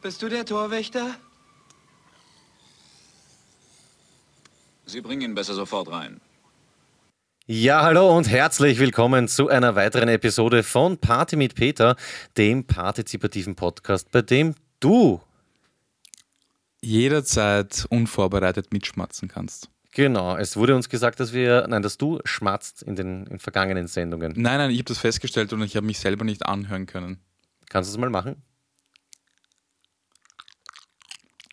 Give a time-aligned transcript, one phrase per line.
[0.00, 1.16] Bist du der Torwächter?
[4.86, 6.20] Sie bringen ihn besser sofort rein.
[7.46, 11.96] Ja, hallo und herzlich willkommen zu einer weiteren Episode von Party mit Peter,
[12.36, 15.20] dem partizipativen Podcast, bei dem du
[16.80, 19.68] jederzeit unvorbereitet mitschmatzen kannst.
[19.90, 23.88] Genau, es wurde uns gesagt, dass wir, nein, dass du schmatzt in den in vergangenen
[23.88, 24.34] Sendungen.
[24.36, 27.18] Nein, nein, ich habe das festgestellt und ich habe mich selber nicht anhören können.
[27.68, 28.44] Kannst du es mal machen?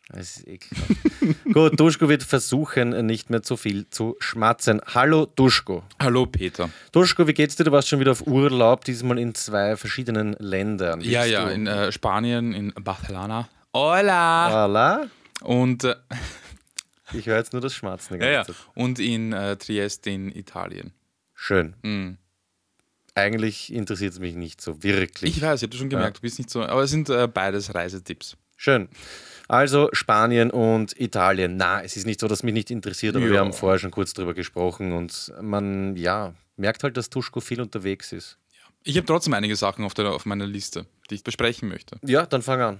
[0.08, 0.90] Das ist ekelhaft.
[1.52, 4.80] Gut, Duschko wird versuchen, nicht mehr zu viel zu schmatzen.
[4.94, 5.82] Hallo Duschko.
[6.00, 6.70] Hallo Peter.
[6.92, 7.64] Duschko, wie geht's dir?
[7.64, 11.00] Du warst schon wieder auf Urlaub, diesmal in zwei verschiedenen Ländern.
[11.00, 13.48] ja, Willst ja, du- in äh, Spanien, in Barcelona.
[13.74, 14.66] Hola!
[14.66, 15.08] Voilà.
[15.42, 15.96] Und, äh,
[17.12, 18.20] Ich höre jetzt nur das Schmatzen.
[18.20, 18.44] ja, ja.
[18.44, 18.56] Zeit.
[18.74, 20.92] und in äh, Trieste in Italien.
[21.34, 21.74] Schön.
[21.82, 22.18] Mhm.
[23.14, 25.36] Eigentlich interessiert es mich nicht so wirklich.
[25.36, 27.74] Ich weiß, ich habe schon gemerkt, du bist nicht so, aber es sind äh, beides
[27.74, 28.36] Reisetipps.
[28.56, 28.88] Schön.
[29.48, 31.56] Also Spanien und Italien.
[31.56, 33.40] Na, es ist nicht so, dass mich nicht interessiert, aber wir Ja.
[33.40, 38.12] haben vorher schon kurz drüber gesprochen und man, ja, merkt halt, dass Tuschko viel unterwegs
[38.12, 38.38] ist.
[38.82, 41.98] Ich habe trotzdem einige Sachen auf, der, auf meiner Liste, die ich besprechen möchte.
[42.04, 42.78] Ja, dann fang an.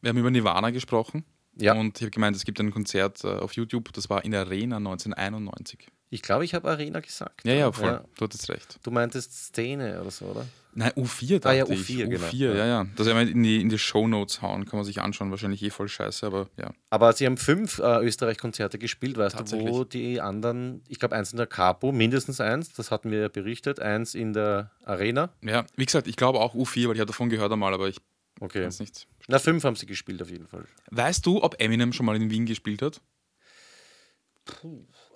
[0.00, 1.24] Wir haben über Nirvana gesprochen.
[1.56, 1.74] Ja.
[1.74, 4.40] Und ich habe gemeint, es gibt ein Konzert äh, auf YouTube, das war in der
[4.40, 5.88] Arena 1991.
[6.12, 7.42] Ich glaube, ich habe Arena gesagt.
[7.46, 8.02] Ja, ja, voll.
[8.18, 8.80] Du hattest recht.
[8.82, 10.44] Du meintest Szene oder so, oder?
[10.74, 11.80] Nein, U4 dachte Ah, ja, ich.
[11.88, 12.26] U4, genau.
[12.26, 12.86] U4, ja, ja.
[12.96, 15.30] Das werden wir in die, in die Shownotes hauen, kann man sich anschauen.
[15.30, 16.72] Wahrscheinlich eh voll scheiße, aber ja.
[16.90, 21.30] Aber sie haben fünf äh, Österreich-Konzerte gespielt, weißt du, wo die anderen, ich glaube eins
[21.32, 25.30] in der Capo, mindestens eins, das hatten wir ja berichtet, eins in der Arena.
[25.42, 27.98] Ja, wie gesagt, ich glaube auch U4, weil ich habe davon gehört einmal, aber ich
[28.40, 28.62] Okay.
[28.64, 29.06] es nicht.
[29.28, 30.64] Na, fünf haben sie gespielt auf jeden Fall.
[30.90, 33.00] Weißt du, ob Eminem schon mal in Wien gespielt hat?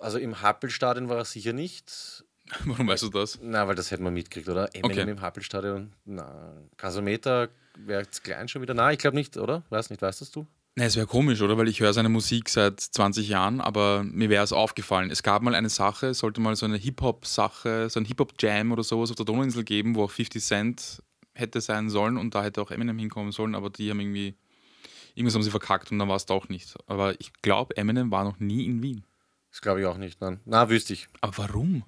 [0.05, 2.23] Also im Happelstadion war er sicher nicht.
[2.65, 3.39] Warum weißt du das?
[3.41, 4.69] Na, weil das hätten wir mitgekriegt, oder?
[4.75, 5.11] Eminem Okay.
[5.11, 5.93] im Happelstadion.
[6.05, 8.75] Na, Gasometer wäre jetzt klein schon wieder.
[8.75, 9.63] Na, ich glaube nicht, oder?
[9.71, 10.45] Weiß nicht, weißt das du?
[10.75, 11.57] Nein, es wäre komisch, oder?
[11.57, 15.09] Weil ich höre seine Musik seit 20 Jahren, aber mir wäre es aufgefallen.
[15.09, 18.83] Es gab mal eine Sache, es sollte mal so eine Hip-Hop-Sache, so ein Hip-Hop-Jam oder
[18.83, 21.01] sowas auf der Donauinsel geben, wo auch 50 Cent
[21.33, 24.35] hätte sein sollen und da hätte auch Eminem hinkommen sollen, aber die haben irgendwie,
[25.15, 26.75] irgendwas haben sie verkackt und dann war es doch nicht.
[26.85, 29.03] Aber ich glaube, Eminem war noch nie in Wien.
[29.55, 30.19] Das glaube ich auch nicht.
[30.19, 30.41] Nein.
[30.43, 31.07] Na, wüsste ich.
[31.21, 31.85] Aber warum?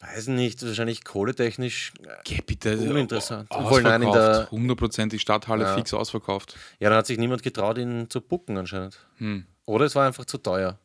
[0.00, 1.94] Weiß nicht, wahrscheinlich kohletechnisch.
[2.04, 2.76] äh, Geh bitte.
[2.76, 3.50] Uninteressant.
[3.50, 5.74] Ausverkauft, Obwohl, nein, in der- hundertprozentig Stadthalle Ja.
[5.74, 6.54] fix ausverkauft.
[6.80, 8.98] Ja, dann hat sich niemand getraut, ihn zu bucken anscheinend.
[9.16, 9.46] Hm.
[9.64, 10.78] Oder es war einfach zu teuer.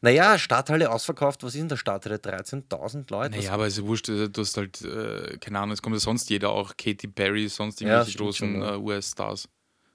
[0.00, 2.18] Naja, Stadthalle ausverkauft, was ist in der Stadthalle?
[2.18, 3.36] 13.000 Leute?
[3.36, 6.00] Naja, aber es ist wurscht, äh, du hast halt, äh, keine Ahnung, es kommt ja
[6.00, 8.74] sonst jeder, auch Katy Perry, sonst Ja, irgendwelche stimmt großen ja.
[8.74, 9.48] äh, US-Stars.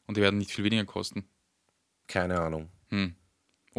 [0.07, 1.27] Und die werden nicht viel weniger kosten.
[2.07, 2.69] Keine Ahnung.
[2.91, 3.13] Hm.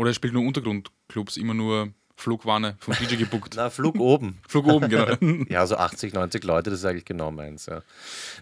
[0.01, 3.55] Oder er spielt nur Untergrundclubs, immer nur Flugwanne vom DJ gebuckt.
[3.57, 4.39] Na, Flug oben.
[4.49, 5.15] Flug oben, genau.
[5.51, 7.67] Ja, so 80, 90 Leute, das ist eigentlich genau meins.
[7.67, 7.83] Ja.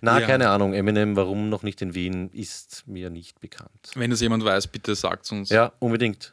[0.01, 0.27] Na, Ja.
[0.27, 0.73] keine Ahnung.
[0.73, 3.91] Eminem, warum noch nicht in Wien, ist mir nicht bekannt.
[3.97, 5.49] Wenn das jemand weiß, bitte sagt es uns.
[5.51, 6.33] Ja, unbedingt.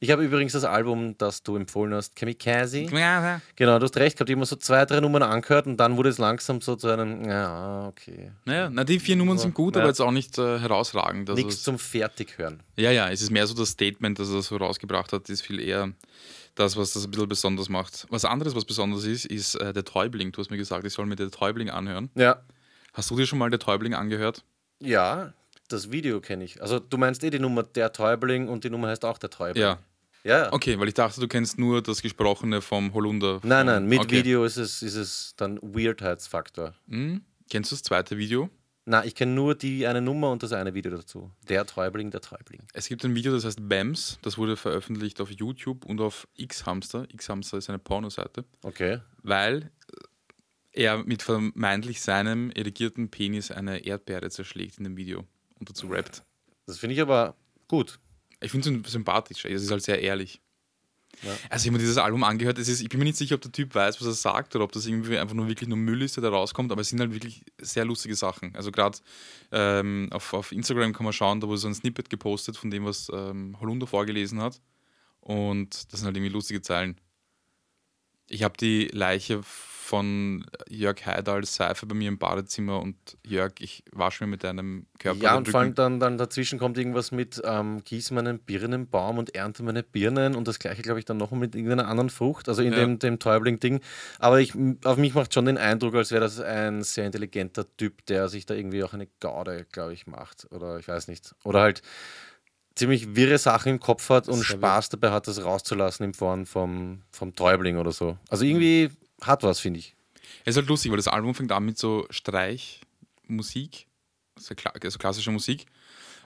[0.00, 2.80] Ich habe übrigens das Album, das du empfohlen hast, Kamikaze.
[2.82, 3.40] Ja.
[3.56, 4.28] Genau, du hast recht gehabt.
[4.28, 6.88] Ich habe immer so zwei, drei Nummern angehört und dann wurde es langsam so zu
[6.88, 8.32] einem, ja, okay.
[8.44, 9.80] Naja, na, die vier Nummern sind gut, Ja.
[9.82, 11.30] aber jetzt auch nicht äh, herausragend.
[11.30, 12.62] Also Nichts zum Fertighören.
[12.76, 15.58] Ja, ja, es ist mehr so das Statement, das er so rausgebracht hat, ist viel
[15.60, 15.92] eher
[16.54, 18.06] das, was das ein bisschen besonders macht.
[18.10, 20.32] Was anderes, was besonders ist, ist äh, der Täubling.
[20.32, 22.10] Du hast mir gesagt, ich soll mir der Täubling anhören.
[22.14, 22.42] Ja.
[22.92, 24.44] Hast du dir schon mal der Täubling angehört?
[24.80, 25.32] Ja,
[25.68, 26.60] das Video kenne ich.
[26.62, 29.62] Also du meinst eh die Nummer Der Täubling und die Nummer heißt auch Der Täubling.
[29.62, 29.78] Ja.
[30.24, 30.50] Ja.
[30.52, 33.40] Okay, weil ich dachte, du kennst nur das Gesprochene vom Holunder.
[33.42, 34.16] Nein, nein, mit okay.
[34.16, 36.74] Video ist es, ist es dann Weirdheitsfaktor.
[36.88, 37.20] Hm?
[37.50, 38.48] Kennst du das zweite Video?
[38.86, 41.30] Na, ich kenne nur die eine Nummer und das eine Video dazu.
[41.48, 42.62] Der Täubling, der Täubling.
[42.72, 44.18] Es gibt ein Video, das heißt BAMS.
[44.22, 47.06] Das wurde veröffentlicht auf YouTube und auf X-Hamster.
[47.10, 48.44] X-Hamster ist eine Pornoseite.
[48.62, 49.00] Okay.
[49.22, 49.70] Weil
[50.72, 55.26] er mit vermeintlich seinem erigierten Penis eine Erdbeere zerschlägt in dem Video
[55.64, 56.22] und dazu rappt.
[56.66, 57.34] Das finde ich aber
[57.68, 57.98] gut.
[58.40, 59.46] Ich finde es sympathisch.
[59.46, 60.42] Es ist halt sehr ehrlich.
[61.22, 61.30] Ja.
[61.48, 62.58] Also ich habe mir dieses Album angehört.
[62.58, 64.64] Es ist, ich bin mir nicht sicher, ob der Typ weiß, was er sagt oder
[64.64, 66.70] ob das irgendwie einfach nur wirklich nur Müll ist, der da rauskommt.
[66.70, 68.54] Aber es sind halt wirklich sehr lustige Sachen.
[68.54, 68.98] Also gerade
[69.52, 72.84] ähm, auf, auf Instagram kann man schauen, da wurde so ein Snippet gepostet von dem,
[72.84, 74.60] was ähm, Holunder vorgelesen hat.
[75.20, 77.00] Und das sind halt irgendwie lustige Zeilen.
[78.28, 79.40] Ich habe die Leiche
[79.84, 84.42] von Jörg Haider als Seife bei mir im Badezimmer und Jörg, ich wasche mir mit
[84.42, 88.38] deinem Körper ja, und vor allem dann, dann dazwischen kommt irgendwas mit ähm, gieß meinen
[88.38, 92.08] Birnenbaum und ernte meine Birnen und das gleiche, glaube ich, dann noch mit irgendeiner anderen
[92.08, 92.78] Frucht, also in Ja.
[92.78, 93.80] dem, dem Täubling-Ding.
[94.18, 94.54] Aber ich,
[94.84, 98.46] auf mich macht schon den Eindruck, als wäre das ein sehr intelligenter Typ, der sich
[98.46, 100.46] da irgendwie auch eine Gaude, glaube ich, macht.
[100.50, 101.34] Oder ich weiß nicht.
[101.44, 101.82] Oder halt
[102.74, 107.02] ziemlich wirre Sachen im Kopf hat und Spaß dabei hat, das rauszulassen in Form vom,
[107.10, 108.16] vom Täubling oder so.
[108.30, 108.90] Also irgendwie
[109.26, 109.96] hat was, finde ich.
[110.44, 113.86] Es ist halt lustig, weil das Album fängt an mit so Streichmusik
[114.38, 115.66] sehr kla also klassische Musik.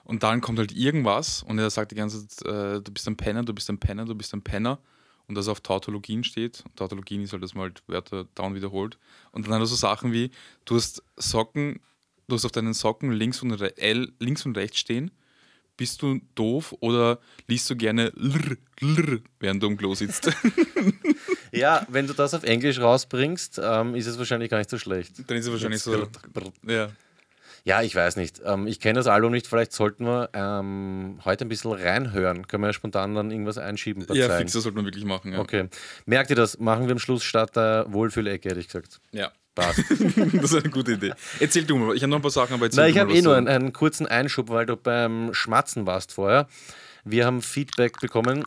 [0.03, 3.17] Und dann kommt halt irgendwas und er sagt die ganze Zeit, äh, du bist ein
[3.17, 4.79] Penner, du bist ein Penner, du bist ein Penner.
[5.27, 6.63] Und das auf Tautologien steht.
[6.65, 8.97] Und Tautologien ist halt, dass man halt Wörter down wiederholt.
[9.31, 10.31] Und dann hat er so Sachen wie,
[10.65, 11.81] du hast Socken,
[12.27, 15.11] du hast auf deinen Socken links und, L, links und rechts stehen.
[15.79, 20.29] Bist du doof oder liest du gerne lr, lr, während du im Klo sitzt?
[21.51, 25.13] Ja, wenn du das auf Englisch rausbringst, ähm, ist es wahrscheinlich gar nicht so schlecht.
[25.27, 26.07] dann ist er wahrscheinlich so.
[26.67, 26.89] Ja.
[27.63, 28.41] Ja, ich weiß nicht.
[28.45, 29.47] Ähm, ich kenne das Album nicht.
[29.47, 32.47] Vielleicht sollten wir ähm, heute ein bisschen reinhören.
[32.47, 34.05] Können wir ja spontan dann irgendwas einschieben.
[34.13, 35.33] Ja, fix, das sollte man wirklich machen.
[35.33, 35.39] Ja.
[35.39, 35.69] Okay.
[36.05, 36.59] Merkt ihr das?
[36.59, 39.01] Machen wir am Schluss statt der Wohlfühlecke, hätte ich gesagt.
[39.11, 39.31] ja.
[39.59, 39.79] Passt.
[39.89, 41.13] das ist eine gute Idee.
[41.39, 41.95] Erzähl du mal.
[41.95, 43.73] Ich habe noch ein paar Sachen, aber erzähl Nein, ich habe eh nur einen, einen
[43.73, 46.47] kurzen Einschub, weil du beim Schmatzen warst vorher.
[47.03, 48.43] Wir haben Feedback bekommen.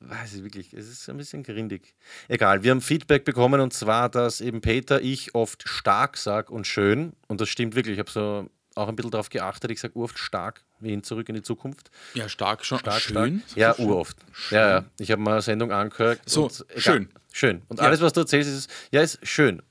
[0.00, 1.94] Weiß ich wirklich, es ist ein bisschen grindig.
[2.28, 6.66] Egal, wir haben Feedback bekommen und zwar, dass eben Peter, ich oft stark sag und
[6.66, 7.12] schön.
[7.26, 7.94] Und das stimmt wirklich.
[7.94, 8.48] Ich habe so
[8.78, 9.70] auch ein bisschen darauf geachtet.
[9.70, 11.90] Ich sage oft stark, wie in Zurück in die Zukunft.
[12.14, 12.78] Ja, stark schon.
[12.78, 13.42] Stark, schön.
[13.46, 13.56] stark.
[13.56, 14.18] Ja, uroft.
[14.50, 14.84] Ja, ja.
[14.98, 16.20] Ich habe mal eine Sendung angehört.
[16.26, 17.08] So, schön.
[17.32, 17.62] Schön.
[17.68, 17.86] Und Ja.
[17.86, 19.62] alles, was du erzählst, ist, ja, ist schön.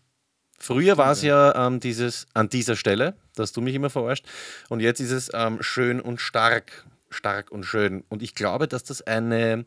[0.60, 4.26] Früher war es ja ähm, dieses an dieser Stelle, dass du mich immer verarscht.
[4.70, 6.86] Und jetzt ist es ähm, schön und stark.
[7.10, 8.04] Stark und schön.
[8.10, 9.64] Und ich glaube, dass das eine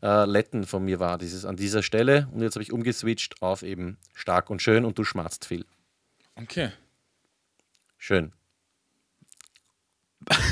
[0.00, 2.28] äh, Letten von mir war, dieses an dieser Stelle.
[2.32, 5.64] Und jetzt habe ich umgeswitcht auf eben stark und schön und du schmatzt viel.
[6.36, 6.70] Okay.
[7.98, 8.32] Schön.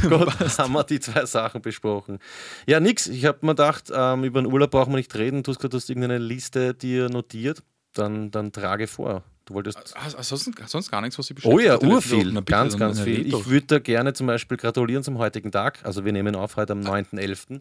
[0.03, 2.19] Gut, haben wir die zwei Sachen besprochen.
[2.67, 3.07] Ja, nix.
[3.07, 5.43] Ich habe mir gedacht, ähm, über den Urlaub brauchen wir nicht reden.
[5.43, 7.63] Du hast hast irgendeine Liste dir notiert.
[7.95, 9.23] Dann, dann trage vor.
[9.45, 9.79] Du wolltest.
[9.95, 10.29] Hast, hast
[10.69, 12.15] sonst, gar nichts, was Sie Oh ja, beschäftigt?
[12.15, 12.43] Urviel.
[12.43, 13.27] Ganz, ganz viel.
[13.27, 15.81] Ich würde da gerne zum Beispiel gratulieren zum heutigen Tag.
[15.83, 17.61] Also wir nehmen auf heute am 9.11.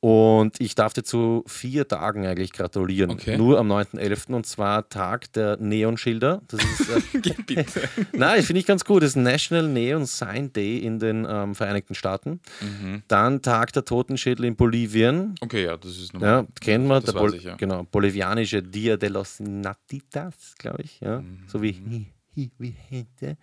[0.00, 3.10] Und ich darf dir zu vier Tagen eigentlich gratulieren.
[3.10, 3.36] Okay.
[3.36, 4.32] Nur am 9.11.
[4.32, 6.40] und zwar Tag der Neonschilder.
[6.46, 7.66] Das ist äh, bitte.
[8.12, 9.02] Nein, finde ich ganz gut.
[9.02, 12.40] Das ist National Neon Sign Day in den ähm, Vereinigten Staaten.
[12.60, 13.02] Mhm.
[13.08, 15.34] Dann Tag der Totenschädel in Bolivien.
[15.40, 16.28] Okay, ja, das ist normal.
[16.30, 17.02] Ja, kennt man.
[17.02, 17.56] Das der weiß ich, ja.
[17.56, 21.00] Genau, bolivianische Dia de los Natitas, glaube ich.
[21.00, 21.22] Ja?
[21.22, 21.42] Mhm.
[21.48, 23.36] So wie, hi- hi- wie hätte.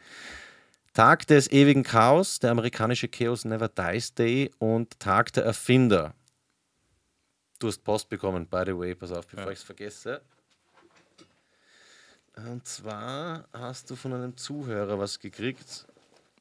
[0.94, 6.14] Tag des ewigen Chaos, der amerikanische Chaos Never Dies Day und Tag der Erfinder.
[7.60, 9.52] Du hast Post bekommen, by the way, pass auf, bevor Ja.
[9.52, 10.22] ich es vergesse.
[12.36, 15.86] Und zwar hast du von einem Zuhörer was gekriegt.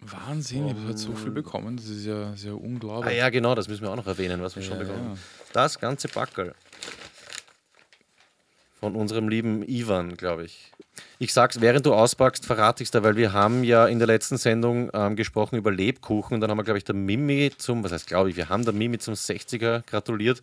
[0.00, 1.76] Wahnsinn, ich habe so viel bekommen.
[1.76, 3.16] Das ist ja sehr Ah unglaublich.
[3.16, 5.10] ja, genau, das müssen wir auch noch erwähnen, was wir schon Ja, bekommen ja.
[5.10, 5.20] haben.
[5.52, 6.54] Das ganze Backel.
[8.80, 10.72] Von unserem lieben Ivan, glaube ich.
[11.18, 14.06] Ich sag's, während du auspackst, verrate ich es da, weil wir haben ja in der
[14.08, 17.82] letzten Sendung ähm, gesprochen über Lebkuchen und dann haben wir, glaube ich, der Mimi zum,
[17.84, 20.42] was heißt, glaube ich, wir haben der Mimi zum 60er gratuliert.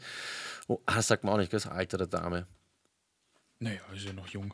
[0.71, 2.47] Oh, ah, sagt man auch nicht, das Alter der Dame.
[3.59, 4.53] Naja, ist ja noch jung.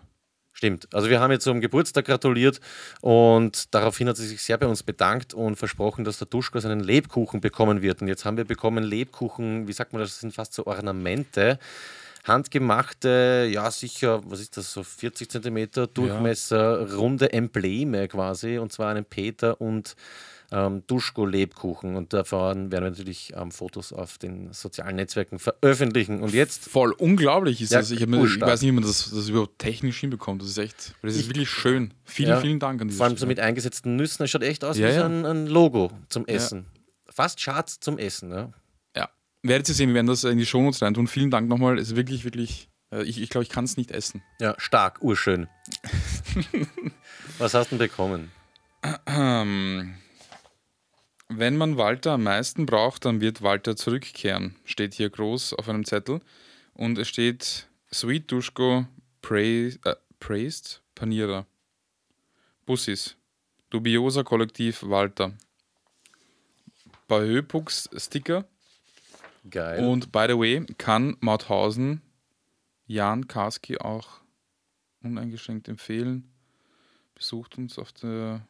[0.51, 0.91] Stimmt.
[0.91, 2.59] Also wir haben jetzt zum Geburtstag gratuliert
[3.01, 6.79] und daraufhin hat sie sich sehr bei uns bedankt und versprochen, dass der Duschko seinen
[6.79, 8.01] Lebkuchen bekommen wird.
[8.01, 11.59] Und jetzt haben wir bekommen Lebkuchen, wie sagt man das, das sind fast so Ornamente.
[12.23, 18.89] Handgemachte, ja sicher, was ist das, so 40 Zentimeter Durchmesser, runde Embleme quasi, und zwar
[18.89, 19.95] einen Peter und
[20.51, 21.95] ähm, Duschko-Lebkuchen.
[21.95, 26.21] Und davon werden wir natürlich ähm, Fotos auf den sozialen Netzwerken veröffentlichen.
[26.21, 27.91] Und jetzt Voll unglaublich ist Ja, das.
[27.91, 30.41] Ich, mir, ich weiß nicht, wie man das, das überhaupt technisch hinbekommt.
[30.41, 31.93] Das ist echt, das ist Ich- wirklich schön.
[32.05, 34.23] Vielen, Ja, vielen Dank an diese Vor allem so mit eingesetzten Nüssen.
[34.23, 36.65] Es schaut echt aus Ja, wie so ein, ein Logo zum Essen.
[37.09, 38.31] Fast Schatz zum Essen.
[38.31, 38.53] Ja.
[38.95, 39.09] Ja.
[39.43, 41.07] Werdet ihr sehen, wir werden das in die Shownotes rein tun.
[41.07, 41.77] Vielen Dank nochmal.
[41.79, 42.69] Es ist wirklich, wirklich.
[42.91, 44.21] äh, Ich, ich glaube, ich kann es nicht essen.
[44.39, 45.47] ja, stark, urschön.
[47.39, 48.31] Was hast du denn bekommen?
[51.29, 54.55] Wenn man Walter am meisten braucht, dann wird Walter zurückkehren.
[54.63, 56.21] Steht hier groß auf einem Zettel.
[56.73, 58.85] Und es steht Sweet Duschko
[59.21, 61.45] Praise, äh, Praised Panierer.
[62.65, 63.17] Bussis.
[63.69, 65.33] Dubiosa Kollektiv Walter.
[67.07, 68.45] Bei Höpux Sticker.
[69.49, 69.85] Geil.
[69.85, 72.01] Und by the way, kann Mauthausen
[72.85, 74.21] Jan Karski auch
[75.01, 76.31] uneingeschränkt empfehlen.
[77.15, 78.45] Besucht uns auf der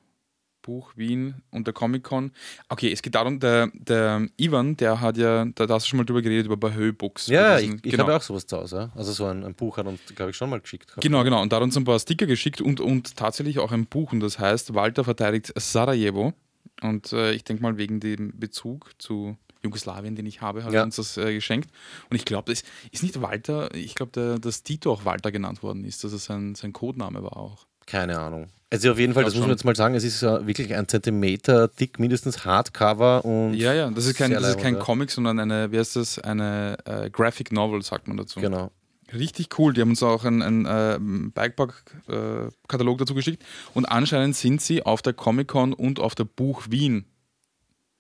[0.68, 2.32] Buch Wien und der Comic-Con.
[2.68, 6.04] Okay, es geht darum, der, der Ivan, der hat ja, da hast du schon mal
[6.06, 7.28] drüber geredet, über Bahö Books.
[7.28, 8.04] ja, Über ich, diesen- ich genau.
[8.04, 8.92] habe auch sowas zu Hause.
[8.96, 10.88] Also so ein, ein Buch hat uns, glaube ich, schon mal geschickt.
[10.88, 11.02] gehabt.
[11.02, 11.42] Genau, genau.
[11.42, 14.12] Und da hat uns ein paar Sticker geschickt und, und tatsächlich auch ein Buch.
[14.12, 16.34] Und das heißt, Walter verteidigt Sarajevo.
[16.82, 20.82] Und äh, ich denke mal, wegen dem Bezug zu Jugoslawien, den ich habe, hat Ja.
[20.82, 21.72] er uns das äh, geschenkt.
[22.10, 25.84] Und ich glaube, das ist nicht Walter, ich glaube, dass Tito auch Walter genannt worden
[25.86, 27.66] ist, dass es sein, sein Codename war auch.
[27.88, 28.48] Keine Ahnung.
[28.70, 30.88] Also auf jeden Fall, das muss man jetzt mal sagen, es ist ja wirklich ein
[30.90, 34.78] Zentimeter dick, mindestens Hardcover und Ja, ja, das ist kein, das ist kein.
[34.78, 38.42] Comic, sondern eine, wie heißt das, eine äh, Graphic Novel, sagt man dazu.
[38.42, 38.72] genau.
[39.14, 39.74] Richtig cool.
[39.74, 41.00] Die haben uns auch einen, einen äh,
[41.34, 43.42] Bikepark-Katalog dazu geschickt.
[43.74, 47.06] Und anscheinend sind sie auf der Comic-Con und auf der Buch Wien.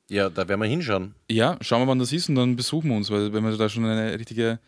[0.09, 1.15] Ja, da werden wir hinschauen.
[1.29, 3.69] Ja, schauen wir, wann das ist und dann besuchen wir uns, weil wenn wir da
[3.69, 4.59] schon eine richtige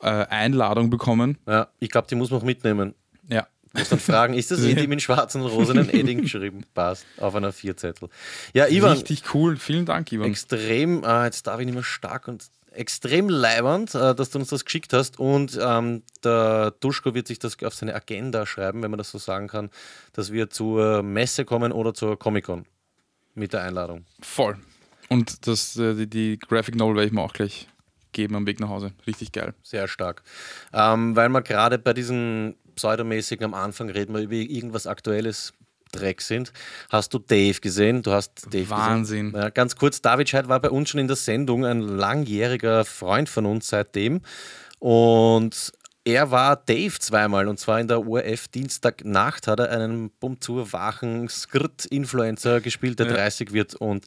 [0.00, 1.38] äh, Einladung bekommen.
[1.46, 2.94] Ja, ich glaube, die muss man auch mitnehmen.
[3.28, 3.46] Ja.
[3.72, 6.64] Muss dann fragen, ist das Eddie mit schwarzen und rosanen Edding geschrieben?
[6.74, 8.08] Passt, auf einer Vierzettel.
[8.52, 9.56] Ja, Ivan, Richtig cool.
[9.56, 10.28] Vielen Dank, Ivan.
[10.28, 14.48] extrem, äh, jetzt darf ich nicht mehr stark und extrem leibernd, äh, dass du uns
[14.48, 18.90] das geschickt hast und ähm, der Duschko wird sich das auf seine Agenda schreiben, wenn
[18.90, 19.70] man das so sagen kann,
[20.12, 22.64] dass wir zur Messe kommen oder zur Comic-Con
[23.34, 24.04] mit der Einladung.
[24.20, 24.56] Voll.
[25.08, 27.68] Und das, äh, die, die Graphic Novel werde ich mir auch gleich
[28.12, 28.92] geben am Weg nach Hause.
[29.06, 29.54] Richtig geil.
[29.62, 30.22] Sehr stark.
[30.72, 35.52] Ähm, weil wir gerade bei diesen pseudomäßigen am Anfang reden wir über irgendwas Aktuelles
[35.92, 36.52] Dreck sind.
[36.88, 38.02] Hast du Dave gesehen?
[38.02, 39.32] Du hast Dave Wahnsinn.
[39.32, 39.42] Gesehen.
[39.42, 43.28] Ja, ganz kurz, David Scheid war bei uns schon in der Sendung, ein langjähriger Freund
[43.28, 44.22] von uns seitdem.
[44.78, 45.72] Und
[46.04, 50.72] er war Dave zweimal und zwar in der ORF Dienstagnacht hat er einen bumm zur
[50.72, 53.12] wachen Skrt-Influencer gespielt, der Ja.
[53.12, 54.06] 30 wird und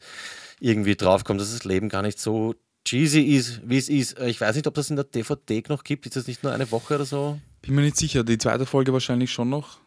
[0.59, 4.19] irgendwie draufkommt, dass das Leben gar nicht so cheesy ist, wie es ist.
[4.19, 6.05] Ich weiß nicht, ob das in der DVD noch gibt.
[6.05, 7.39] Ist das nicht nur eine Woche oder so?
[7.65, 8.23] Bin mir nicht sicher.
[8.23, 9.79] Die zweite Folge wahrscheinlich schon noch.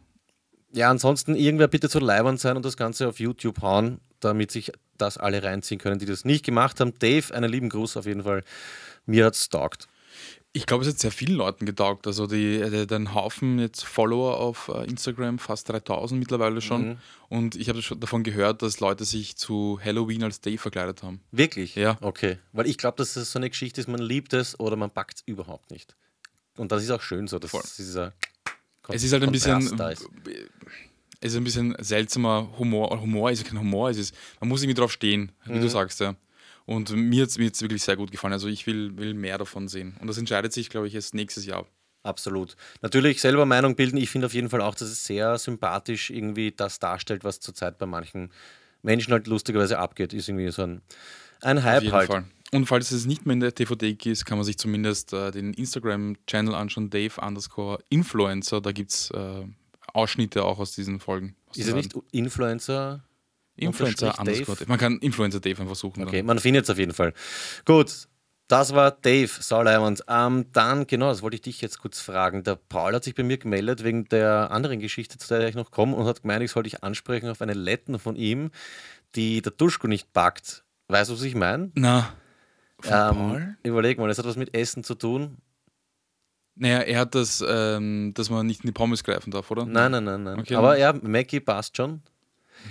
[0.73, 4.73] Ja, ansonsten irgendwer bitte zu leibern sein und das Ganze auf YouTube hauen, damit sich
[4.97, 6.93] das alle reinziehen können, die das nicht gemacht haben.
[6.99, 8.43] Dave, einen lieben Gruß auf jeden Fall.
[9.07, 9.87] Mir hat's taugt.
[10.53, 12.09] Ich glaube, es hat sehr vielen Leuten getaugt.
[12.09, 16.89] Also die, der, der einen Haufen jetzt Follower auf äh, Instagram, fast 3000 mittlerweile schon.
[16.89, 16.97] Mhm.
[17.29, 21.21] Und ich habe schon davon gehört, dass Leute sich zu Halloween als Dave verkleidet haben.
[21.31, 21.77] Wirklich?
[21.77, 21.97] Ja.
[22.01, 22.39] Okay.
[22.53, 25.19] Weil ich glaube, dass es so eine Geschichte ist, man liebt es oder man packt
[25.19, 25.95] es überhaupt nicht.
[26.59, 27.63] Und das ist auch schön so, dass Voll.
[27.79, 28.13] dieser
[28.83, 30.11] Kon- Es ist halt ein bisschen, Kontrast ist.
[31.21, 33.01] es ist ein bisschen seltsamer Humor.
[33.01, 35.61] Humor ist ja kein Humor, es ist, man muss irgendwie drauf stehen, wie Mhm.
[35.63, 36.15] du sagst, ja.
[36.67, 38.35] Und mir hat es wirklich sehr gut gefallen.
[38.35, 39.97] Also ich will, will mehr davon sehen.
[40.01, 41.67] Und das entscheidet sich, glaube ich, erst nächstes Jahr.
[42.03, 42.57] Absolut.
[42.83, 43.97] Natürlich selber Meinung bilden.
[43.97, 47.79] Ich finde auf jeden Fall auch, dass es sehr sympathisch irgendwie das darstellt, was zurzeit
[47.79, 48.31] bei manchen
[48.83, 50.13] Menschen halt lustigerweise abgeht.
[50.13, 50.83] Ist irgendwie so ein,
[51.41, 52.07] ein Auf Hype jeden halt.
[52.09, 52.25] Fall.
[52.53, 55.53] Und falls es nicht mehr in der DVD ist, kann man sich zumindest äh, den
[55.53, 58.61] Instagram-Channel anschauen, Dave underscore Influencer.
[58.61, 59.45] Da gibt es äh,
[59.93, 61.37] Ausschnitte auch aus diesen Folgen.
[61.51, 63.05] aus Ist er nicht Influencer?
[63.57, 64.69] Influencer underscore Dave.
[64.69, 66.03] Man kann Influencer Dave einfach suchen.
[66.05, 67.13] Okay, man findet es auf jeden Fall.
[67.65, 68.09] Gut,
[68.49, 70.05] das war Dave Sauleiwand.
[70.09, 72.45] Ähm, dann, genau, das wollte ich dich jetzt kurz fragen.
[72.45, 75.71] Der Paul hat sich bei mir gemeldet wegen der anderen Geschichte, zu der ich noch
[75.71, 78.51] komme, und hat gemeint, ich sollte dich ansprechen auf eine Letten von ihm,
[79.15, 80.65] die der Duschko nicht packt.
[80.89, 81.71] Weißt du, was ich meine?
[81.75, 82.15] Na,
[82.85, 85.39] Ähm, überleg mal, das hat was mit Essen zu tun.
[86.55, 89.65] Naja, er hat das, ähm, dass man nicht in die Pommes greifen darf, oder?
[89.65, 90.41] Nein, nein, nein, nein.
[90.41, 92.03] Okay, Aber ja, Mackie passt schon.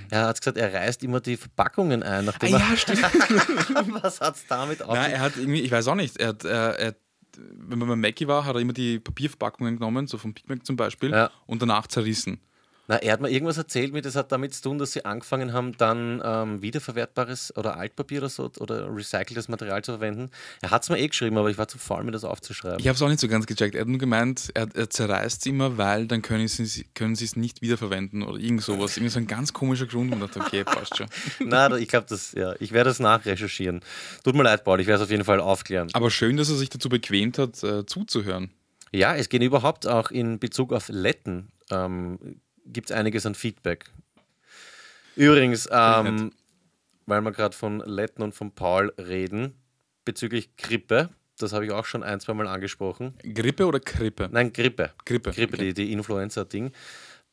[0.09, 2.99] Er hat gesagt, er reißt immer die Verpackungen ein, Ah, nachdem ja, stimmt.
[3.03, 3.93] er.
[4.03, 4.93] was hat es damit auf?
[4.93, 6.95] Nein, er hat irgendwie, ich weiß auch nicht, er hat, er, er,
[7.37, 10.65] wenn man bei Mackie war, hat er immer die Papierverpackungen genommen, so vom Big Mac
[10.65, 11.31] zum Beispiel, Ja.
[11.45, 12.41] und danach zerrissen.
[12.87, 15.51] Na, er hat mir irgendwas erzählt, mit das hat damit zu tun, dass sie angefangen
[15.51, 20.29] haben, dann ähm, wiederverwertbares oder Altpapier oder so oder recyceltes Material zu verwenden.
[20.61, 22.79] Er hat es mir eh geschrieben, aber ich war zu faul, mir das aufzuschreiben.
[22.79, 23.75] Ich habe es auch nicht so ganz gecheckt.
[23.75, 27.35] Er hat nur gemeint, er, er zerreißt es immer, weil dann können sie können es
[27.35, 28.95] nicht wiederverwenden oder irgend sowas.
[28.95, 30.13] Irgendwie so ein ganz komischer Grund.
[30.13, 31.07] Und dachte, okay, passt schon.
[31.39, 33.81] Na, ich glaube, das, ja, ich werde das nachrecherchieren.
[34.23, 35.89] Tut mir leid, Paul, ich werde es auf jeden Fall aufklären.
[35.93, 38.51] Aber schön, dass er sich dazu bequemt hat, äh, zuzuhören.
[38.93, 41.49] Ja, es geht überhaupt auch in Bezug auf Letten.
[41.69, 43.85] Ähm, Gibt es einiges an Feedback.
[45.15, 46.31] Übrigens, ähm,
[47.05, 49.55] weil wir gerade von Letten und von Paul reden,
[50.05, 51.09] bezüglich Grippe,
[51.39, 53.13] das habe ich auch schon ein, zwei Mal angesprochen.
[53.33, 54.29] Grippe oder Krippe?
[54.31, 54.91] Nein, Grippe.
[55.05, 55.73] Grippe, Grippe, okay.
[55.73, 56.71] die, die Influenza-Ding.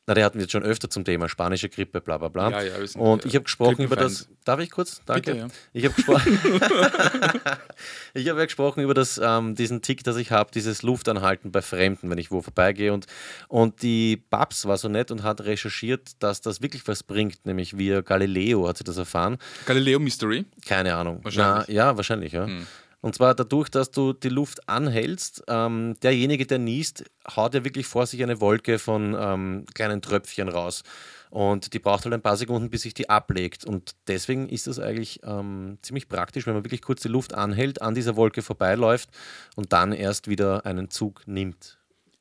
[0.07, 2.51] Na, der hatten wir jetzt schon öfter zum Thema spanische Grippe, bla bla bla.
[2.51, 4.29] Ja, ja, wir sind, und äh, ich habe gesprochen über das.
[4.45, 5.01] Darf ich kurz?
[5.07, 5.33] Danke.
[5.33, 5.49] Bitte, ja.
[5.73, 6.39] Ich habe gesprochen.
[8.15, 11.63] ich habe ja gesprochen über das, ähm, diesen Tick, das ich habe, dieses Luftanhalten bei
[11.63, 12.93] Fremden, wenn ich wo vorbeigehe.
[12.93, 13.07] Und,
[13.49, 17.79] und die Babs war so nett und hat recherchiert, dass das wirklich was bringt, nämlich
[17.79, 19.39] via Galileo hat sie das erfahren.
[19.65, 20.45] Galileo Mystery.
[20.67, 21.21] Keine Ahnung.
[21.23, 21.69] Wahrscheinlich.
[21.69, 22.47] Na, ja, wahrscheinlich, ja.
[22.47, 22.67] Hm.
[23.05, 27.05] Und zwar dadurch, dass du die Luft anhältst, ähm, derjenige, der niest,
[27.37, 30.85] haut ja wirklich vor sich eine Wolke von ähm, kleinen Tröpfchen raus.
[31.29, 33.67] Und die braucht halt ein paar Sekunden, bis sich die ablegt.
[33.67, 37.83] Und deswegen ist das eigentlich ähm, ziemlich praktisch, wenn man wirklich kurz die Luft anhält,
[37.83, 39.11] an dieser Wolke vorbeiläuft
[39.55, 41.77] und dann erst wieder einen Zug nimmt.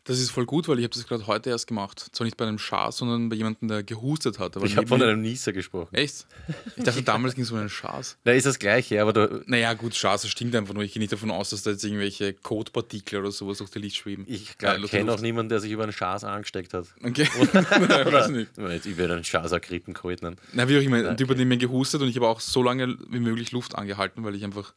[0.06, 2.08] Das ist voll gut, weil ich habe das gerade heute erst gemacht.
[2.12, 4.58] Zwar nicht bei einem Schaß, sondern bei jemandem, der gehustet hat.
[4.58, 5.96] Aber Ich habe von einem Nieser gesprochen.
[5.96, 6.26] Echt?
[6.76, 8.18] Ich dachte, damals ging es um einen Schaß.
[8.26, 10.84] Da ist das Gleiche, aber du, Naja, gut, Schaß, das stinkt einfach nur.
[10.84, 13.96] Ich gehe nicht davon aus, dass da jetzt irgendwelche Kotpartikel oder sowas durch die Luft
[13.96, 14.26] schweben.
[14.28, 16.88] ich Äh, kenne auch niemanden, der sich über einen Schaß angesteckt hat.
[17.02, 17.24] Okay.
[17.42, 18.52] ich weiß nicht.
[18.86, 20.22] Ich werde einen Schaß Grippen geholt.
[20.22, 20.36] nein.
[20.52, 21.28] Na, wie auch immer, Okay.
[21.30, 24.36] hat in mir gehustet und ich habe auch so lange wie möglich Luft angehalten, weil
[24.36, 24.74] ich einfach.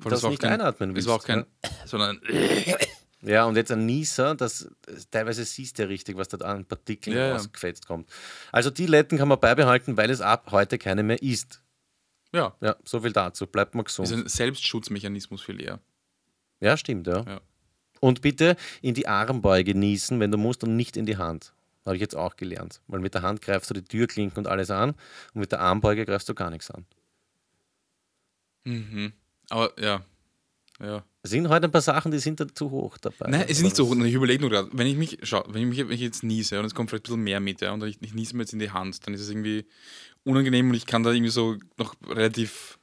[0.00, 1.86] Allem, Das auch nicht kein- einatmen Es war auch willst, kein.
[1.86, 2.20] Sondern.
[3.22, 4.70] Ja, und jetzt ein Nieser, das
[5.10, 7.34] teilweise siehst du ja richtig, was da an Partikeln Ja, ja.
[7.34, 8.08] ausgefetzt kommt.
[8.52, 11.60] Also die Letten kann man beibehalten, weil es ab heute keine mehr ist.
[12.32, 12.54] Ja.
[12.60, 13.46] Ja, so viel dazu.
[13.46, 14.12] Bleibt mal Ist gesund.
[14.12, 15.80] ein Selbstschutzmechanismus viel eher.
[16.60, 17.22] Ja, stimmt, ja.
[17.22, 17.40] Ja.
[18.00, 21.52] Und bitte in die Armbeuge niesen, wenn du musst, und nicht in die Hand.
[21.84, 22.80] Habe ich jetzt auch gelernt.
[22.86, 24.90] Weil mit der Hand greifst du die Türklinken und alles an
[25.34, 26.84] und mit der Armbeuge greifst du gar nichts an.
[28.64, 29.12] Mhm.
[29.48, 30.04] Aber ja.
[30.80, 31.04] Ja.
[31.22, 33.30] Es sind heute ein paar Sachen, die sind da zu hoch dabei.
[33.30, 34.04] Nein, es ist nicht so Aber hoch.
[34.04, 36.58] Ich überlege nur gerade, wenn ich mich, schau, wenn ich mich wenn ich jetzt niese
[36.58, 38.52] und es kommt vielleicht ein bisschen mehr mit, ja, und ich, ich niese mir jetzt
[38.52, 39.66] in die Hand, dann ist es irgendwie
[40.24, 42.77] unangenehm und ich kann da irgendwie so noch relativ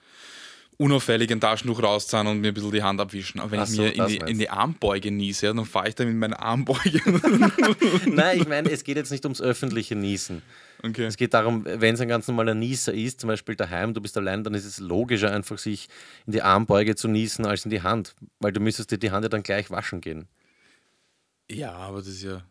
[0.78, 3.40] unauffällig ein Taschentuch rauszahlen und mir ein bisschen die Hand abwischen.
[3.40, 5.90] Aber wenn Ach ich so, mir in die, in die Armbeuge niese, ja, dann fahre
[5.90, 7.02] ich da mit meiner Armbeuge.
[8.06, 10.42] Nein, ich meine, es geht jetzt nicht ums öffentliche Niesen.
[10.84, 11.06] okay.
[11.06, 14.18] Es geht darum, wenn es ein ganz normaler Nieser ist, zum Beispiel daheim, du bist
[14.18, 15.88] allein, dann ist es logischer, einfach sich
[16.26, 18.16] in die Armbeuge zu niesen als in die Hand.
[18.40, 20.28] Weil du müsstest dir die Hand ja dann gleich waschen gehen.
[21.50, 22.44] Ja, aber das ist ja.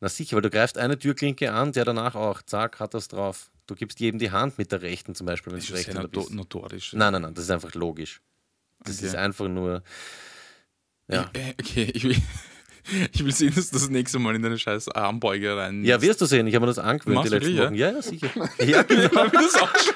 [0.00, 3.50] Na sicher, weil du greifst eine Türklinke an, der danach auch, zack, hat das drauf.
[3.68, 6.02] Du gibst jedem die Hand mit der rechten zum Beispiel, wenn Das du ist ja
[6.06, 6.32] bist.
[6.32, 6.94] notorisch.
[6.94, 8.20] Nein, nein, nein, das ist einfach logisch.
[8.82, 9.06] Das Okay.
[9.06, 9.82] ist einfach nur.
[11.06, 11.30] Ja.
[11.34, 12.16] Äh, okay, ich will,
[13.12, 15.84] ich will sehen, dass du das nächste Mal in deine scheiß Armbeuge rein.
[15.84, 17.74] Ja, wirst du sehen, ich habe mir das angewöhnt Machst die letzten Wochen.
[17.74, 18.28] Ja, ja, sicher.
[18.66, 19.26] Ja, genau.
[19.28, 19.94] das auch schon.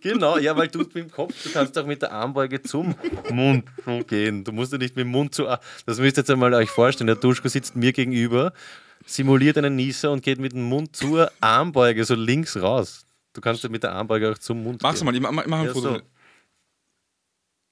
[0.00, 2.94] genau, ja, weil du mit dem Kopf, du kannst auch mit der Armbeuge zum
[3.30, 3.64] Mund
[4.08, 4.44] gehen.
[4.44, 5.44] Du musst ja nicht mit dem Mund zu.
[5.86, 7.06] Das müsst ihr jetzt einmal euch vorstellen.
[7.06, 8.52] Der Duschko sitzt mir gegenüber,
[9.04, 13.04] simuliert einen Nieser und geht mit dem Mund zur Armbeuge, so links raus.
[13.32, 15.06] Du kannst ja mit der Armbeuge auch zum Mund Mach's gehen.
[15.06, 15.94] mal, ich mach, mach ein Ja, Foto.
[15.96, 16.00] so.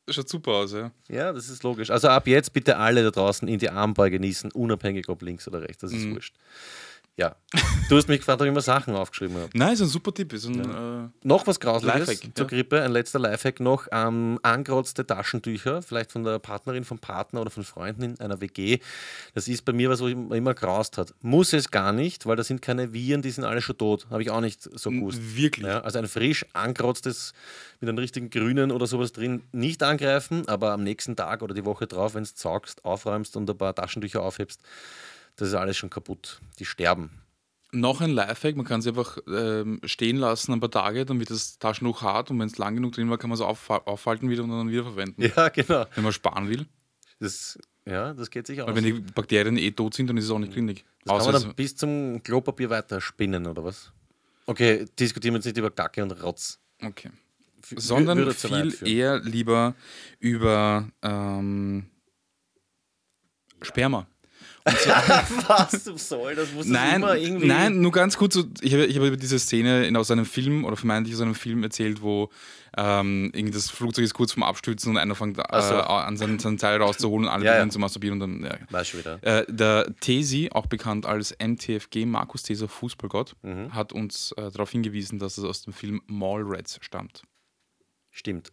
[0.06, 0.90] Das schaut super aus, ja.
[1.08, 1.90] Ja, das ist logisch.
[1.90, 5.62] Also ab jetzt bitte alle da draußen in die Armbeuge niesen, unabhängig ob links oder
[5.62, 5.78] rechts.
[5.80, 6.14] Das ist Mhm.
[6.16, 6.34] wurscht.
[7.16, 7.36] Ja.
[7.88, 9.50] Du hast mich gefragt, ob ich immer Sachen aufgeschrieben habe.
[9.54, 10.32] Nein, ist ein super Tipp.
[10.32, 12.48] Ist ein, äh, Noch was Grausliches Lifehack, zur ja.
[12.50, 13.86] Grippe, ein letzter Lifehack noch.
[13.92, 18.80] Ähm, angerotzte Taschentücher, vielleicht von der Partnerin, vom Partner oder von Freunden in einer WG.
[19.34, 21.14] Das ist bei mir was, wo ich immer graust hat.
[21.20, 24.06] Muss es gar nicht, weil da sind keine Viren, die sind alle schon tot.
[24.10, 25.36] Habe ich auch nicht so gewusst.
[25.36, 25.66] wirklich.
[25.66, 27.32] Ja, also ein frisch angerotztes
[27.80, 31.64] mit einem richtigen Grünen oder sowas drin nicht angreifen, aber am nächsten Tag oder die
[31.64, 34.60] Woche drauf, wenn du saugst, aufräumst und ein paar Taschentücher aufhebst,
[35.36, 36.40] das ist alles schon kaputt.
[36.58, 37.10] Die sterben.
[37.72, 41.30] Noch ein Lifehack, man kann sie einfach ähm, stehen lassen ein paar Tage, dann wird
[41.30, 44.30] das Taschentuch hart und wenn es lang genug drin war, kann man es auf, aufhalten
[44.30, 45.22] wieder und dann wieder verwenden.
[45.36, 45.84] Ja, genau.
[45.94, 46.66] Wenn man sparen will.
[47.18, 48.68] Das, ja, das geht sich aus.
[48.68, 50.84] Weil wenn die Bakterien eh tot sind, dann ist es auch nicht klinisch.
[51.04, 53.92] Das kann Außer man es, dann bis zum Klopapier weiter spinnen, oder was?
[54.46, 56.60] Okay, diskutieren wir jetzt nicht über Kacke und Rotz.
[56.82, 57.10] okay.
[57.76, 59.74] Sondern viel eher lieber
[60.20, 61.86] über ähm,
[63.62, 64.06] Sperma.
[65.46, 66.52] Was soll das?
[66.52, 67.46] Muss das Nein, immer irgendwie.
[67.46, 68.34] nein, nur ganz kurz.
[68.34, 71.20] So, ich habe ich habe über diese Szene in, aus einem Film oder vermeintlich aus
[71.20, 72.30] einem Film erzählt, wo
[72.76, 75.74] ähm, irgendwie das Flugzeug ist kurz vorm Abstürzen und einer fängt äh, so.
[75.76, 77.68] an seinen, seinen Teil rauszuholen und alle Ja, ja.
[77.68, 78.50] zu masturbieren und dann.
[78.50, 78.58] Ja.
[78.70, 79.22] Weiß schon wieder.
[79.22, 83.74] Äh, der Tesi, auch bekannt als MTFG, Markus Teser Fußballgott, Mhm.
[83.74, 87.22] hat uns äh, darauf hingewiesen, dass es aus dem Film Mallrats stammt.
[88.10, 88.50] Stimmt.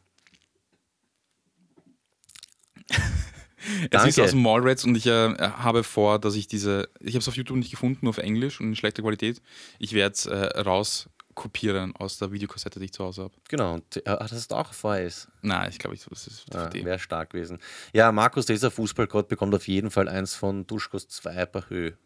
[3.84, 4.10] Es Danke.
[4.10, 7.28] ist aus dem Mallrats und ich äh, habe vor, dass ich diese, ich habe es
[7.28, 9.42] auf YouTube nicht gefunden, nur auf Englisch und in schlechter Qualität.
[9.80, 13.34] Ich werde es äh, rauskopieren aus der Videokassette, die ich zu Hause habe.
[13.50, 13.76] Genau.
[13.76, 15.28] Und, äh, das ist auch VHS.
[15.42, 16.86] Nein, ich glaube, das ist Ah, DVD.
[16.86, 17.58] Wäre stark gewesen.
[17.94, 21.98] Ja, Markus, dieser Fußballgott bekommt auf jeden Fall eins von Duschkos 2 per Höhe.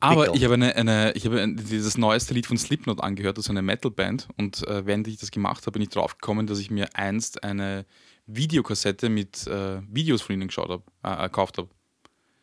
[0.00, 3.46] Aber ich habe, eine, eine, ich habe ein, dieses neueste Lied von Slipknot angehört, das
[3.46, 4.28] ist eine Metalband.
[4.36, 7.44] Und äh, während ich das gemacht habe, bin ich drauf gekommen, dass ich mir einst
[7.44, 7.86] eine
[8.26, 11.68] Videokassette mit äh, Videos von ihnen geschaut habe, äh, äh, gekauft habe.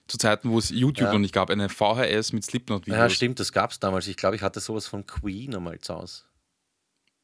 [0.07, 1.13] Zu Zeiten, wo es YouTube Ja.
[1.13, 2.97] noch nicht gab, eine VHS mit Slipknot-Videos.
[2.97, 4.07] Ja, stimmt, das gab es damals.
[4.07, 6.23] Ich glaube, ich hatte sowas von Queen einmal zu Hause.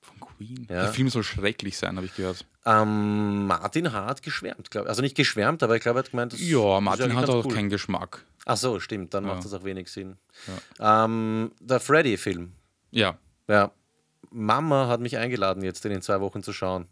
[0.01, 0.67] Von Queen.
[0.69, 0.83] Ja.
[0.83, 2.45] Der Film soll schrecklich sein, habe ich gehört.
[2.63, 4.89] Ähm, Martin hat geschwärmt, glaube ich.
[4.89, 7.29] Also nicht geschwärmt, aber ich glaube, er hat gemeint, das Ja, ist Martin eigentlich hat
[7.29, 7.53] auch cool.
[7.53, 8.23] keinen Geschmack.
[8.45, 9.33] Ach so, stimmt, dann Ja.
[9.33, 10.17] macht das auch wenig Sinn.
[10.79, 12.53] Ähm, der Freddy-Film.
[12.91, 13.17] Ja.
[13.47, 13.71] Ja.
[14.29, 16.87] Mama hat mich eingeladen, jetzt in den zwei Wochen zu schauen.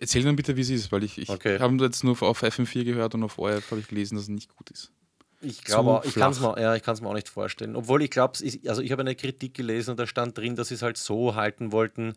[0.00, 1.58] Erzähl mir bitte, wie es ist, weil ich, ich Okay.
[1.58, 4.54] habe jetzt nur auf FM4 gehört und auf ORF habe ich gelesen, dass es nicht
[4.54, 4.92] gut ist.
[5.40, 7.74] Ich glaube, ich kann es mir, ja, ich mir auch nicht vorstellen.
[7.74, 10.74] Obwohl ich glaube, also ich habe eine Kritik gelesen und da stand drin, dass sie
[10.74, 12.14] es halt so halten wollten,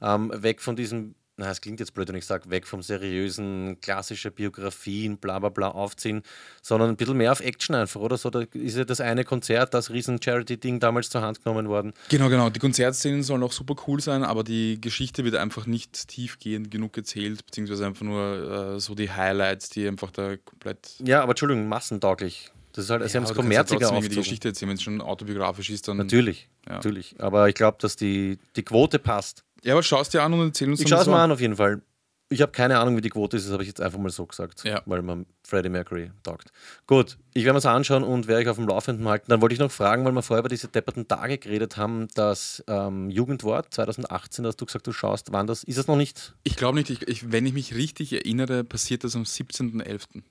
[0.00, 3.80] ähm, weg von diesem, na, es klingt jetzt blöd, wenn ich sage, weg vom seriösen,
[3.80, 6.22] klassische Biografien, bla bla bla aufziehen,
[6.60, 8.18] sondern ein bisschen mehr auf Action einfach, oder?
[8.18, 11.94] So, da ist ja das eine Konzert, das riesen Charity-Ding damals zur Hand genommen worden.
[12.10, 12.50] Genau, genau.
[12.50, 16.96] Die Konzertszenen sollen auch super cool sein, aber die Geschichte wird einfach nicht tiefgehend genug
[16.96, 20.96] erzählt, beziehungsweise einfach nur äh, so die Highlights, die einfach da komplett.
[21.02, 22.50] Ja, aber Entschuldigung, massentauglich.
[22.74, 24.16] Das ist halt, sie haben es ja kommerziger irgendwie die.
[24.16, 25.98] Geschichte erzählen, wenn es schon autobiografisch ist, dann.
[25.98, 26.74] Natürlich, Ja.
[26.74, 27.14] natürlich.
[27.18, 29.44] Aber ich glaube, dass die, die Quote passt.
[29.64, 31.40] Ja, aber schau es dir an und erzähl uns Ich schaue es mal an auf
[31.40, 31.82] jeden Fall.
[32.30, 34.24] Ich habe keine Ahnung, wie die Quote ist, das habe ich jetzt einfach mal so
[34.24, 34.80] gesagt, Ja.
[34.86, 36.50] weil man Freddie Mercury taugt.
[36.86, 39.26] Gut, ich werde mir es anschauen und werde euch auf dem Laufenden halten.
[39.28, 42.64] Dann wollte ich noch fragen, weil wir vorher über diese depperten Tage geredet haben, das
[42.68, 46.34] ähm, Jugendwort 2018, hast du gesagt, du schaust, wann das, ist das noch nicht?
[46.42, 50.22] Ich glaube nicht, ich, ich, wenn ich mich richtig erinnere, passiert das am 17.11.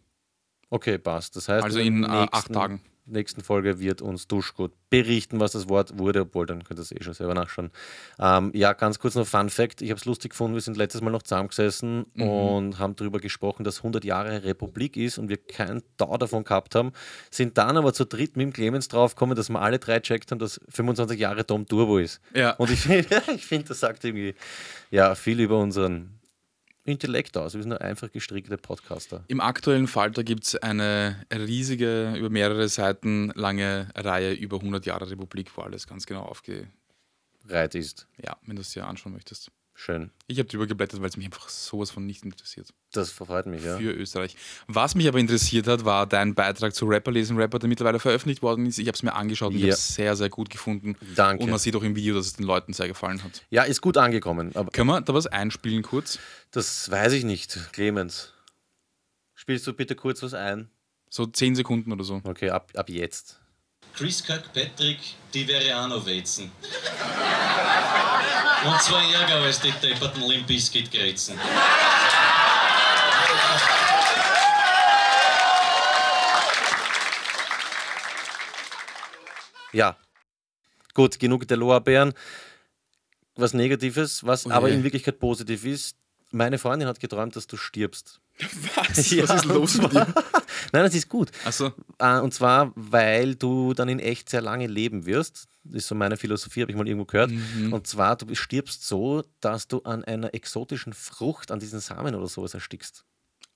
[0.72, 1.36] Okay, passt.
[1.36, 2.82] Das heißt, Also in äh, acht Tagen.
[3.06, 6.92] Nächsten Folge wird uns Duschgut berichten, was das Wort wurde, obwohl dann könnt ihr es
[6.92, 7.72] eh schon selber nachschauen.
[8.20, 11.02] Ähm, ja, ganz kurz noch Fun Fact: Ich habe es lustig gefunden, wir sind letztes
[11.02, 12.22] Mal noch zusammengesessen Mhm.
[12.24, 16.76] und haben darüber gesprochen, dass 100 Jahre Republik ist und wir keinen Dau davon gehabt
[16.76, 16.92] haben,
[17.30, 20.40] sind dann aber zu dritt mit dem Clemens draufgekommen, dass wir alle drei checkt haben,
[20.40, 22.22] dass 25 Jahre Tom Turbo ist.
[22.34, 22.52] Ja.
[22.52, 24.36] Und ich, finde, ich finde, das sagt irgendwie
[24.90, 26.21] ja, viel über unseren
[26.84, 27.54] Intellekt aus.
[27.54, 29.24] Wir sind einfach gestrickte Podcaster.
[29.28, 35.10] Im aktuellen Falter gibt es eine riesige, über mehrere Seiten lange Reihe über 100 Jahre
[35.10, 36.68] Republik, wo alles ganz genau aufge...
[37.48, 38.08] Reit ist.
[38.24, 39.50] Ja, wenn du es dir anschauen möchtest.
[39.84, 40.12] Schön.
[40.28, 42.72] Ich habe drüber geblättert, weil es mich einfach sowas von nicht interessiert.
[42.92, 43.78] Das verfreut mich, ja.
[43.80, 44.36] Für Österreich.
[44.68, 48.44] Was mich aber interessiert hat, war dein Beitrag zu Rapper lesen Rapper, der mittlerweile veröffentlicht
[48.44, 48.78] worden ist.
[48.78, 49.68] Ich habe es mir angeschaut und ich Ja.
[49.70, 50.96] habe es sehr, sehr gut gefunden.
[51.16, 51.44] Danke.
[51.44, 53.42] Und man sieht auch im Video, dass es den Leuten sehr gefallen hat.
[53.50, 56.20] Ja, ist gut angekommen, aber Können wir da was einspielen kurz?
[56.52, 58.34] das weiß ich nicht, Clemens.
[59.34, 60.70] Spielst du bitte kurz was ein?
[61.10, 62.22] So 10 Sekunden oder so.
[62.24, 63.40] Okay, ab, ab jetzt.
[63.96, 65.00] Chris Kirkpatrick,
[65.34, 65.66] die wäre
[68.62, 68.74] wetzen.
[68.74, 71.40] Und zwar ärger als die depperten Limp Bizkit grätzen.
[79.74, 79.96] Ja.
[80.94, 82.14] Gut, genug der Lorbeeren.
[83.36, 85.96] Was Negatives, was Oh aber in Wirklichkeit positiv ist.
[86.32, 88.20] Meine Freundin hat geträumt, dass du stirbst.
[88.76, 89.12] Was?
[89.12, 90.08] Ja, was ist los mit dir?
[90.72, 91.30] Nein, das ist gut.
[91.46, 95.48] Achso, Äh, Und zwar, weil du dann in echt sehr lange leben wirst.
[95.64, 97.30] Das ist so meine Philosophie, habe ich mal irgendwo gehört.
[97.32, 97.72] Mhm.
[97.72, 102.28] Und zwar, du stirbst so, dass du an einer exotischen Frucht, an diesen Samen oder
[102.28, 103.06] sowas erstickst.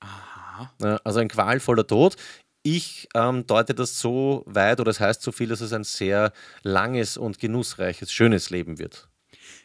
[0.01, 0.71] aha.
[1.03, 2.15] Also ein qualvoller Tod.
[2.61, 6.31] Ich ähm, deute das so weit oder es heißt so viel, dass es ein sehr
[6.63, 9.07] langes und genussreiches, schönes Leben wird.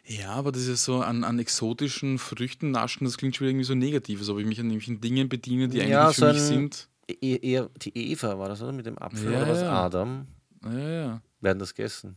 [0.04, 3.64] Ja, aber das ist so an, an exotischen Früchten naschen, das klingt schon wieder irgendwie
[3.66, 6.20] so negativ, als ob ich mich an irgendwelchen Dingen bediene, die eigentlich Ja, nicht für
[6.20, 6.88] so mich ein- sind.
[7.22, 8.72] E eher die Eva war das, oder?
[8.72, 9.60] Mit dem Apfel Ja, oder was?
[9.62, 9.84] ja.
[9.84, 10.26] Adam
[10.64, 11.22] Ja, ja.
[11.40, 12.16] werden das gegessen.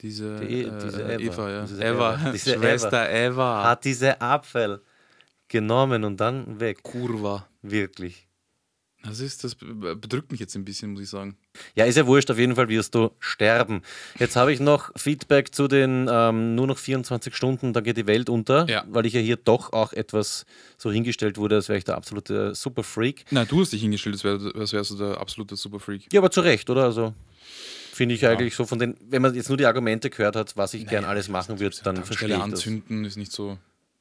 [0.00, 1.18] Diese, Die- äh, diese Eva.
[1.20, 1.62] Eva, ja.
[1.66, 2.30] Diese Eva, Eva.
[2.32, 3.64] Diese Schwester Eva.
[3.64, 4.80] Hat diese Apfel
[5.48, 6.82] genommen und dann weg.
[6.82, 7.48] Kurva.
[7.62, 8.28] Wirklich.
[9.02, 11.36] Das ist, das bedrückt mich jetzt ein bisschen, muss ich sagen.
[11.74, 13.82] Ja, ist ja wurscht, auf jeden Fall wirst du sterben.
[14.18, 18.06] Jetzt habe ich noch Feedback zu den ähm, nur noch 24 Stunden, dann geht die
[18.06, 18.84] Welt unter, Ja.
[18.88, 20.44] weil ich ja hier doch auch etwas
[20.76, 23.24] so hingestellt wurde, als wäre ich der absolute Superfreak.
[23.30, 26.12] Nein, du hast dich hingestellt, als, wär, als wärst du der absolute Superfreak.
[26.12, 26.84] Ja, aber zu Recht, oder?
[26.84, 27.14] Also
[27.92, 28.30] finde ich Ja.
[28.30, 31.04] eigentlich so von den, wenn man jetzt nur die Argumente gehört hat, was ich gern
[31.04, 32.42] alles machen würde, dann verstehe ich das.
[32.44, 33.58] anzünden ist nicht so.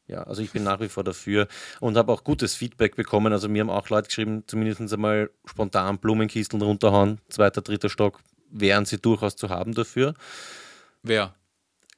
[0.07, 1.47] Ja, also ich bin nach wie vor dafür
[1.81, 3.33] und habe auch gutes Feedback bekommen.
[3.33, 8.85] Also mir haben auch Leute geschrieben, zumindest einmal spontan Blumenkisteln runterhauen, zweiter, dritter Stock, wären
[8.85, 10.13] sie durchaus zu haben dafür.
[11.03, 11.35] Wer?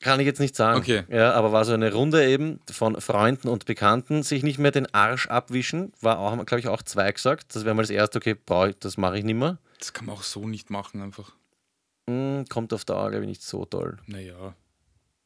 [0.02, 0.80] Kann ich jetzt nicht sagen.
[0.80, 1.04] Okay.
[1.10, 4.92] Ja, aber war so eine Runde eben von Freunden und Bekannten, sich nicht mehr den
[4.94, 7.54] Arsch abwischen, war auch, glaube ich, auch zwei gesagt.
[7.54, 9.58] Das wäre mal das erste, okay, brauche ich, das mache ich nicht mehr.
[9.78, 11.34] Das kann man auch so nicht machen, einfach.
[12.10, 14.56] Hm, kommt auf Dauer, glaube ich, nicht so toll, Naja,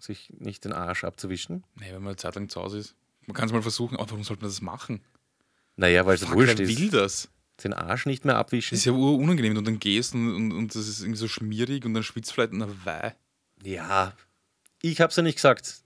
[0.03, 1.63] sich nicht den Arsch abzuwischen.
[1.75, 2.95] nee, wenn man eine Zeit lang zu Hause ist.
[3.25, 5.01] Man kann es mal versuchen, aber warum sollte man das machen?
[5.75, 6.77] Naja, weil es wurscht wer ist.
[6.77, 7.29] will das?
[7.63, 8.75] Den Arsch nicht mehr abwischen.
[8.75, 11.85] Das ist ja unangenehm, du dann gehst und, und, und das ist irgendwie so schmierig
[11.85, 13.15] und dann schwitzt vielleicht na wei.
[13.63, 14.13] Ja,
[14.81, 15.81] ich habe es ja nicht gesagt.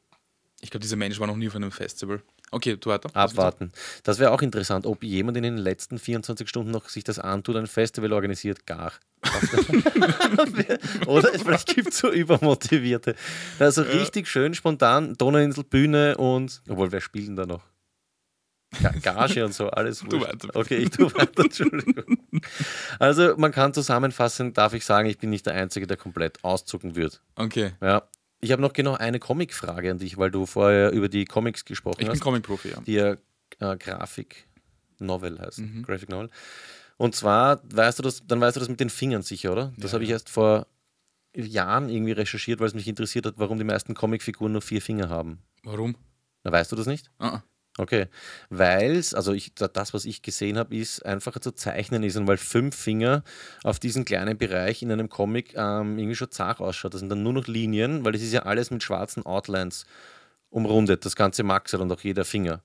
[0.62, 2.24] Ich glaube, dieser Mensch war noch nie auf einem Festival.
[2.50, 3.10] Okay, du weiter.
[3.14, 3.72] Abwarten.
[4.04, 7.58] Das wäre auch interessant, ob jemand in den letzten 24 Stunden noch sich das antut,
[7.58, 8.94] ein Festival organisiert, gar.
[11.08, 13.16] Oder es vielleicht gibt so Übermotivierte.
[13.60, 16.62] Also richtig schön, spontan, Donauinsel, Bühne und.
[16.70, 17.64] Obwohl, wer spielt denn da noch?
[18.82, 20.28] Ga- Gage und so, alles wurscht.
[20.28, 20.50] weiter.
[20.54, 22.18] Okay, ich tue weiter, Entschuldigung.
[23.00, 26.96] Also, man kann zusammenfassen, darf ich sagen, ich bin nicht der Einzige, der komplett auszucken
[26.96, 27.22] wird.
[27.36, 27.72] Okay.
[27.82, 28.04] Ja.
[28.40, 31.96] Ich habe noch genau eine Comic-Frage an dich, weil du vorher über die Comics gesprochen
[32.00, 32.82] Ich bin hast Comic-Profi, ja.
[32.86, 33.14] die ja
[33.60, 35.78] äh, Grafik-Novel heißen.
[35.78, 35.84] Mhm.
[35.84, 36.30] Graphic Novel.
[36.98, 39.74] Und zwar, weißt du das, dann weißt du das mit den Fingern sicher, oder?
[39.78, 40.68] Das Ja, habe ich erst vor
[41.36, 45.10] Jahren irgendwie recherchiert, weil es mich interessiert hat, warum die meisten Comicfiguren nur vier Finger
[45.10, 45.40] haben.
[45.64, 45.96] Warum?
[46.44, 47.12] Na, weißt du das nicht?
[47.20, 47.44] Ah, ah.
[47.80, 48.08] Okay.
[48.50, 52.16] Weil es, also ich, da- das, was ich gesehen habe, ist einfacher zu zeichnen ist
[52.18, 53.24] und weil fünf Finger
[53.64, 56.96] auf diesen kleinen Bereich in einem Comic ähm, irgendwie schon zart ausschaut.
[56.96, 59.86] Das sind dann nur noch Linien, weil es ist ja alles mit schwarzen Outlines
[60.50, 62.64] umrundet, das ganze Maxel und auch jeder Finger.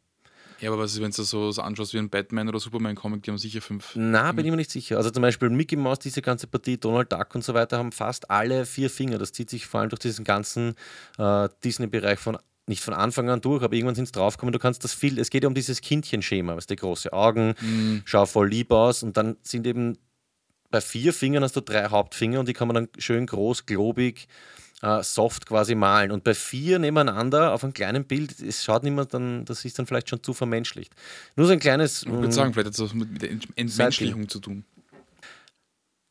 [0.62, 3.30] Ja, aber was ist, wenn du so so anschaust wie ein Batman oder Superman-Comic, die
[3.30, 3.92] haben sicher fünf.
[3.96, 4.96] Na, bin ich mir nicht sicher.
[4.96, 8.30] Also zum Beispiel Mickey Mouse, diese ganze Partie, Donald Duck und so weiter haben fast
[8.30, 9.18] alle vier Finger.
[9.18, 10.74] Das zieht sich vor allem durch diesen ganzen
[11.18, 14.84] äh, Disney-Bereich von nicht von Anfang an durch, aber irgendwann sind es draufgekommen, du kannst
[14.84, 18.02] das viel, es geht ja um dieses Kindchenschema, was die große Augen, Mhm.
[18.04, 19.98] schau voll lieb aus und dann sind eben
[20.70, 24.28] bei vier Fingern hast du drei Hauptfinger und die kann man dann schön groß, globig,
[24.82, 26.10] äh, soft quasi malen.
[26.10, 29.86] Und bei vier nebeneinander auf einem kleinen Bild, es schaut mehr dann, das ist dann
[29.86, 30.92] vielleicht schon zu vermenschlicht.
[31.36, 32.02] Nur so ein kleines.
[32.02, 34.64] Ich würde mm, sagen, vielleicht hat es was mit der Ent- Entmenschlichung zu tun.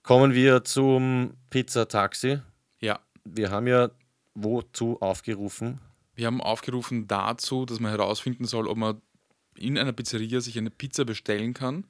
[0.04, 2.40] Kommen wir zum Pizzataxi.
[2.80, 3.00] Ja.
[3.24, 3.92] Wir haben ja
[4.34, 5.80] wozu aufgerufen?
[6.16, 9.02] Wir haben aufgerufen dazu, dass man herausfinden soll, ob man
[9.56, 11.86] in einer Pizzeria sich eine Pizza bestellen kann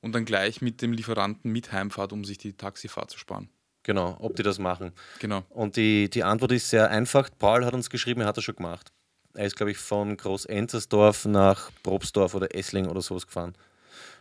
[0.00, 3.48] und dann gleich mit dem Lieferanten mit heimfahrt, um sich die Taxifahrt zu sparen.
[3.84, 4.92] Genau, ob die das machen.
[5.18, 5.42] Genau.
[5.48, 7.30] Und die, die Antwort ist sehr einfach.
[7.38, 8.92] Paul hat uns geschrieben, er hat das schon gemacht.
[9.34, 13.54] Er ist, glaube ich, von Groß-Enzersdorf nach Probstdorf oder Essling oder sowas gefahren.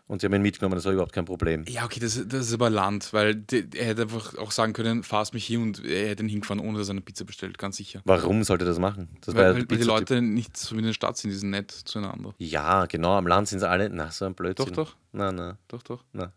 [0.08, 1.64] Und sie haben ihn mitgenommen, das war überhaupt kein Problem.
[1.70, 5.04] Ja, okay, das, das ist aber Land, weil die, er hätte einfach auch sagen können,
[5.04, 7.78] fahrst mich hier und er hätte ihn hingefahren, ohne dass er eine Pizza bestellt, ganz
[7.78, 8.02] sicher.
[8.04, 9.10] Warum sollte er das machen?
[9.22, 9.84] Das Weil, weil, weil die.
[9.84, 12.34] Leute nicht so wie in der Stadt sind, die sind nett zueinander.
[12.40, 13.90] Ja, genau, am Land sind sie alle.
[13.90, 14.74] Na, so ein Blödsinn.
[14.74, 14.96] Doch, doch.
[15.14, 16.04] Nein, nein, Doch, doch.
[16.12, 16.32] nein.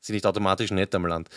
[0.00, 1.28] Sind nicht automatisch nett am Land.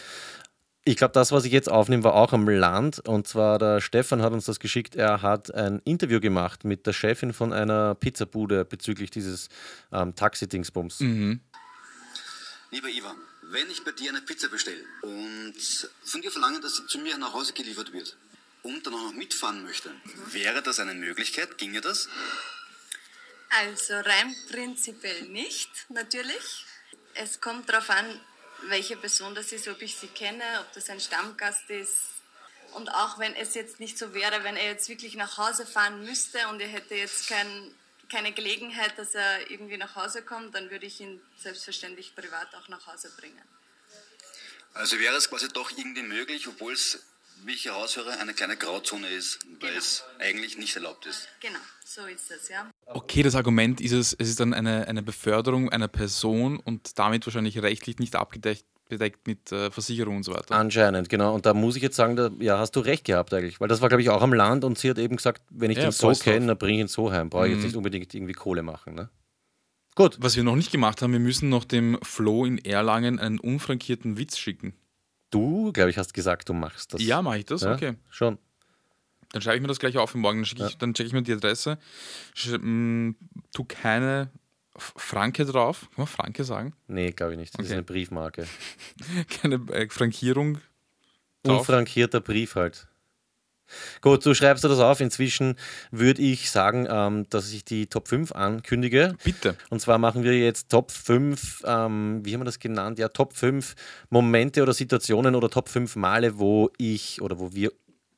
[0.88, 3.06] Ich glaube, das, was ich jetzt aufnehme, war auch am Land.
[3.06, 4.95] Und zwar der Stefan hat uns das geschickt.
[4.95, 9.50] Er hat ein Interview gemacht mit der Chefin von einer Pizzabude bezüglich dieses
[9.91, 11.02] ähm, Taxi-Dingsbums.
[11.02, 11.41] Mhm.
[12.71, 13.17] Lieber Ivan,
[13.52, 15.56] wenn ich bei dir eine Pizza bestelle und
[16.06, 18.15] von dir verlange, dass sie zu mir nach Hause geliefert wird
[18.63, 19.91] und dann auch noch mitfahren möchte,
[20.32, 21.58] wäre das eine Möglichkeit?
[21.58, 22.08] Ginge das?
[23.50, 26.65] Also rein prinzipiell nicht, natürlich.
[27.13, 28.06] Es kommt darauf an,
[28.63, 31.97] welche Person das ist, ob ich sie kenne, ob das ein Stammgast ist.
[32.73, 36.03] Und auch wenn es jetzt nicht so wäre, wenn er jetzt wirklich nach Hause fahren
[36.03, 37.73] müsste und er hätte jetzt kein,
[38.09, 42.67] keine Gelegenheit, dass er irgendwie nach Hause kommt, dann würde ich ihn selbstverständlich privat auch
[42.67, 43.41] nach Hause bringen.
[44.73, 46.99] Also wäre es quasi doch irgendwie möglich, obwohl es,
[47.45, 49.80] wie ich heraushöre, eine kleine Grauzone ist, weil Genau.
[49.80, 51.28] es eigentlich nicht erlaubt ist.
[51.41, 52.69] Genau, so ist es, ja.
[52.86, 57.26] Okay, das Argument ist es, es ist dann eine, eine Beförderung einer Person und damit
[57.26, 60.56] wahrscheinlich rechtlich nicht abgedeckt bedeckt mit äh, Versicherung und so weiter.
[60.56, 61.36] Anscheinend, genau.
[61.36, 63.60] Und da muss ich jetzt sagen, da, ja, hast du recht gehabt eigentlich.
[63.60, 65.78] Weil das war, glaube ich, auch am Land und sie hat eben gesagt, wenn ich
[65.78, 67.30] Ja, den so kenne, dann bringe ich ihn so heim.
[67.30, 67.58] Brauche ich Mhm.
[67.58, 68.95] jetzt nicht unbedingt irgendwie Kohle machen.
[68.95, 69.10] Ne?
[69.95, 70.15] Gut.
[70.21, 74.17] Was wir noch nicht gemacht haben, wir müssen noch dem Flo in Erlangen einen unfrankierten
[74.17, 74.73] Witz schicken.
[75.29, 77.01] Du, glaube ich, hast gesagt, du machst das.
[77.01, 77.61] Ja, mache ich das?
[77.61, 77.95] Ja, Okay.
[78.09, 78.37] Schon.
[79.33, 80.39] Dann schreibe ich mir das gleich auf für morgen.
[80.39, 81.77] Dann, schicke ich, dann checke ich mir die Adresse.
[82.49, 83.15] Mh,
[83.53, 84.31] tu keine
[84.77, 85.81] Franke drauf.
[85.81, 86.73] Kann man Franke sagen?
[86.87, 87.53] Nee, glaube ich nicht.
[87.53, 87.73] Das ist Okay.
[87.73, 88.47] eine Briefmarke.
[89.41, 90.59] Keine äh, Frankierung.
[91.43, 91.59] drauf.
[91.59, 92.87] Unfrankierter Brief halt.
[94.01, 94.99] Gut, so schreibst du das auf.
[95.01, 95.56] Inzwischen
[95.91, 99.15] würde ich sagen, ähm, dass ich die Top 5 ankündige.
[99.23, 99.56] Bitte.
[99.69, 102.99] Und zwar machen wir jetzt Top 5, ähm, wie haben wir das genannt?
[102.99, 103.75] Ja, Top 5
[104.10, 107.71] Momente oder Situationen oder Top 5 Male, wo ich oder wo wir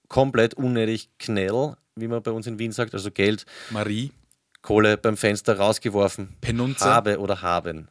[0.07, 4.11] komplett unnötig Knell, wie man bei uns in Wien sagt, also Geld, Marie.
[4.61, 6.83] Kohle beim Fenster rausgeworfen Penunze.
[6.85, 7.87] habe oder haben.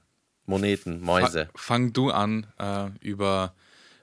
[0.46, 1.46] Moneten, Mäuse.
[1.54, 3.54] Fa- Fang du an, äh, über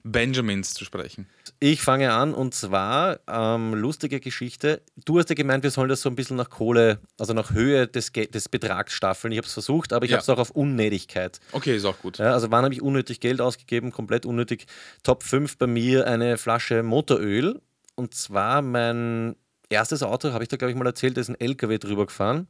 [0.07, 1.27] Benjamins zu sprechen.
[1.59, 4.81] Ich fange an und zwar ähm, lustige Geschichte.
[5.03, 7.87] Du hast ja gemeint, wir sollen das so ein bisschen nach Kohle, also nach Höhe
[7.87, 9.31] des, Ge des Betrags staffeln.
[9.31, 10.17] Ich habe es versucht, aber ich Ja.
[10.17, 11.39] habe es auch auf Unnötigkeit.
[11.53, 12.19] Okay, ist auch gut.
[12.19, 13.91] Ja, also wann habe ich unnötig Geld ausgegeben?
[13.91, 14.67] Komplett unnötig.
[15.03, 17.59] Top 5 bei mir eine Flasche Motoröl.
[17.95, 19.35] Und zwar mein
[19.69, 22.47] erstes Auto, habe ich da glaube ich mal erzählt, ist ein LKW drüber gefahren.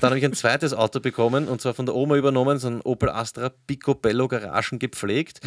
[0.00, 2.80] Dann habe ich ein zweites Auto bekommen und zwar von der Oma übernommen, so ein
[2.82, 5.40] Opel Astra Picobello Garagen gepflegt.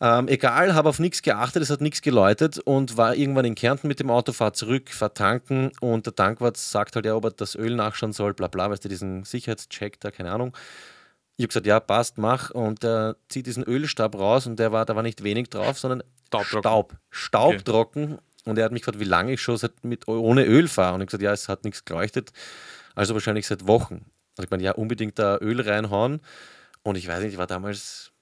[0.00, 3.88] Ähm, egal, habe auf nichts geachtet, es hat nichts geläutet und war irgendwann in Kärnten
[3.88, 7.30] mit dem Auto, fahr zurück, fahr tanken und der Tankwart sagt halt ja, ob er
[7.30, 10.54] das Öl nachschauen soll, bla bla, weißt du, diesen Sicherheitscheck da, keine Ahnung.
[11.38, 12.50] Ich habe gesagt, ja, passt, mach.
[12.50, 16.02] Und er zieht diesen Ölstab raus und der war, da war nicht wenig drauf, sondern
[16.26, 16.98] Staubtrocken.
[17.10, 17.54] Staub.
[17.54, 18.18] Staubtrocken.
[18.44, 20.94] Und er hat mich gefragt, wie lange ich schon seit mit, ohne Öl fahre.
[20.94, 22.32] Und ich gesagt, ja, es hat nichts geleuchtet.
[22.94, 24.06] Also wahrscheinlich seit Wochen.
[24.38, 26.20] Und ich meine, ja, unbedingt da Öl reinhauen.
[26.82, 28.12] Und ich weiß nicht, ich war damals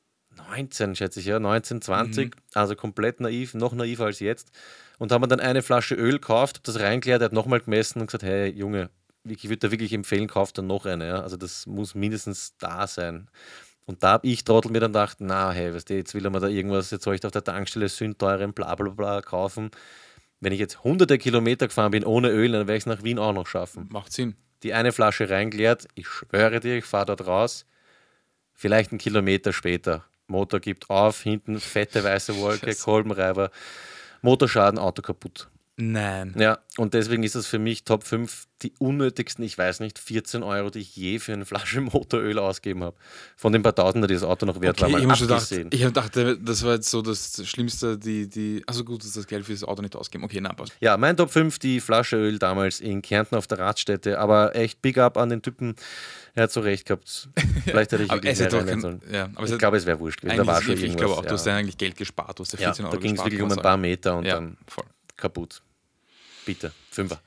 [0.48, 2.34] 19, schätze ich, ja, 19, 20.
[2.54, 4.50] Also komplett naiv, noch naiver als jetzt.
[4.98, 8.06] Und haben wir dann eine Flasche Öl gekauft, das reingeleert, er hat nochmal gemessen und
[8.06, 8.90] gesagt, hey Junge,
[9.24, 11.06] ich würde dir wirklich empfehlen, kauf dann noch eine.
[11.06, 11.20] Ja?
[11.20, 13.28] Also das muss mindestens da sein.
[13.86, 16.30] Und da habe ich Trottel mir dann gedacht, na hey, weißt du, jetzt will er
[16.30, 19.70] mir da irgendwas, jetzt soll ich da auf der Tankstelle sündteuren bla bla bla kaufen.
[20.40, 23.18] Wenn ich jetzt hunderte Kilometer gefahren bin ohne Öl, dann werde ich es nach Wien
[23.18, 23.88] auch noch schaffen.
[23.90, 24.36] Macht Sinn.
[24.62, 27.66] Die eine Flasche reingeleert, ich schwöre dir, ich fahre dort raus,
[28.54, 30.06] vielleicht einen Kilometer später.
[30.26, 32.74] Motor gibt auf, hinten fette weiße Wolke.
[32.74, 33.50] Kolbenreiber,
[34.22, 35.48] Motorschaden, Auto kaputt.
[35.76, 36.34] Nein.
[36.38, 40.42] Ja, und deswegen ist das für mich Top 5 die unnötigsten, ich weiß nicht, 14
[40.42, 42.96] Euro, die ich je für eine Flasche Motoröl ausgegeben habe.
[43.36, 45.42] Von den paar Tausender, die das Auto noch wert Okay, war, ich mal habe gedacht,
[45.42, 45.70] abgesehen.
[45.72, 48.62] ich hab dachte, das war jetzt so das Schlimmste, die, die.
[48.66, 50.24] Also gut, dass das Geld für das Auto nicht ausgeben.
[50.24, 50.72] Okay, nein, passt.
[50.80, 54.80] Ja, mein Top 5, die Flasche Öl damals in Kärnten auf der Radstätte, aber echt
[54.80, 55.74] big up an den Typen.
[56.34, 57.28] Er hat so recht gehabt.
[57.64, 59.02] Vielleicht hätte ich wirklich mehr kein, sollen.
[59.12, 60.38] ja, aber Ich glaube, es wäre wurscht gewesen.
[60.38, 61.32] Da war schon ich glaube auch, du ja.
[61.32, 62.38] hast ja eigentlich Geld gespart.
[62.38, 63.76] Du hast ja ja, 14 da Euro ging es wirklich um ein paar.
[63.76, 64.84] Meter und Ja, dann voll.
[65.16, 65.62] Kaputt.
[66.44, 67.20] Bitte, Fünfer.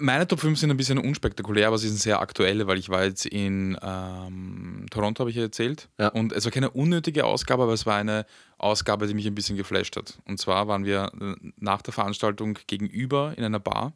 [0.00, 3.04] Meine Top 5 sind ein bisschen unspektakulär, aber sie sind sehr aktuelle, weil ich war
[3.04, 5.88] jetzt in ähm, Toronto, habe ich ja erzählt.
[5.98, 6.08] Ja.
[6.08, 8.26] Und es war keine unnötige Ausgabe, aber es war eine
[8.58, 10.18] Ausgabe, die mich ein bisschen geflasht hat.
[10.26, 13.92] Und zwar waren wir äh, nach der Veranstaltung gegenüber in einer Bar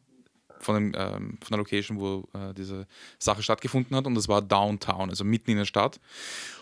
[0.59, 2.87] von, dem, ähm, von der Location, wo äh, diese
[3.19, 4.07] Sache stattgefunden hat.
[4.07, 5.99] Und das war Downtown, also mitten in der Stadt.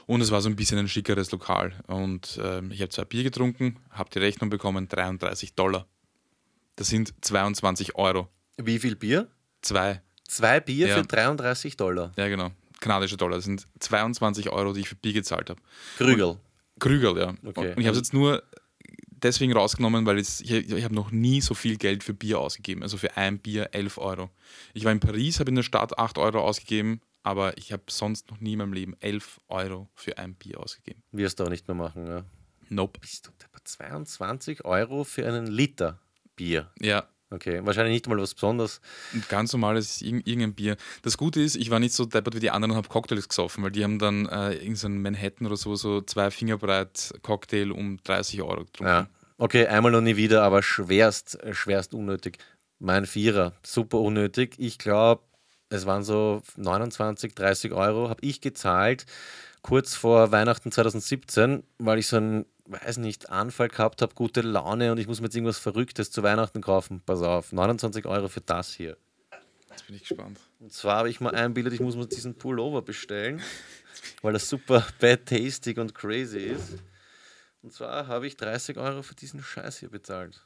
[0.08, 1.74] Und es war so ein bisschen ein schickeres Lokal.
[1.88, 5.86] Und ähm, ich habe zwei Bier getrunken, habe die Rechnung bekommen, 33 Dollar.
[6.82, 8.28] Das sind 22 Euro.
[8.58, 9.28] Wie viel Bier?
[9.62, 10.02] Zwei.
[10.28, 10.98] Zwei Bier Ja.
[10.98, 12.12] für 33 Dollar.
[12.18, 12.50] Ja, genau.
[12.80, 13.36] Kanadische Dollar.
[13.36, 15.62] Das sind 22 Euro, die ich für Bier gezahlt habe.
[16.00, 16.40] Krügel.
[16.80, 17.36] Krügel, ja.
[17.46, 17.74] Okay.
[17.74, 18.42] Und ich habe es jetzt nur
[19.12, 22.82] deswegen rausgenommen, weil jetzt, ich, ich habe noch nie so viel Geld für Bier ausgegeben.
[22.82, 24.32] Also für ein Bier 11 Euro.
[24.74, 28.32] Ich war in Paris, habe in der Stadt 8 Euro ausgegeben, aber ich habe sonst
[28.32, 31.04] noch nie in meinem Leben 11 Euro für ein Bier ausgegeben.
[31.12, 32.26] Wirst du auch nicht mehr machen, ja.
[32.70, 33.00] Nope.
[33.02, 33.68] Bist du deppert?
[33.68, 36.00] 22 Euro für einen Liter
[36.46, 36.72] Bier.
[36.80, 38.82] Ja, Okay, wahrscheinlich nicht mal was Besonderes.
[39.14, 40.76] ein ganz normales irg- irgendein Bier.
[41.02, 43.64] Das Gute ist, ich war nicht so deppert wie die anderen und habe Cocktails gesoffen,
[43.64, 48.00] weil die haben dann äh, irgendeinen Manhattan oder so, so zwei Finger breit Cocktail um
[48.04, 48.84] 30 Euro getrunken.
[48.86, 49.08] Ja.
[49.38, 52.38] Okay, einmal noch nie wieder, aber schwerst, schwerst unnötig.
[52.80, 54.56] Mein Vierer, super unnötig.
[54.58, 55.24] Ich glaube,
[55.70, 59.06] es waren so 29, 30 Euro, habe ich gezahlt,
[59.62, 64.92] kurz vor Weihnachten 2017, weil ich so einen, weiß nicht, Anfall gehabt habe, gute Laune
[64.92, 67.02] und ich muss mir jetzt irgendwas Verrücktes zu Weihnachten kaufen.
[67.06, 68.98] Pass auf, 29 Euro für das hier.
[69.70, 70.40] Jetzt bin ich gespannt.
[70.60, 73.42] Und zwar habe ich mal einbildet, ich muss mir diesen Pullover bestellen,
[74.22, 76.80] weil das super bad tastig und crazy ist.
[77.62, 80.42] Und zwar habe ich 30 Euro für diesen Scheiß hier bezahlt.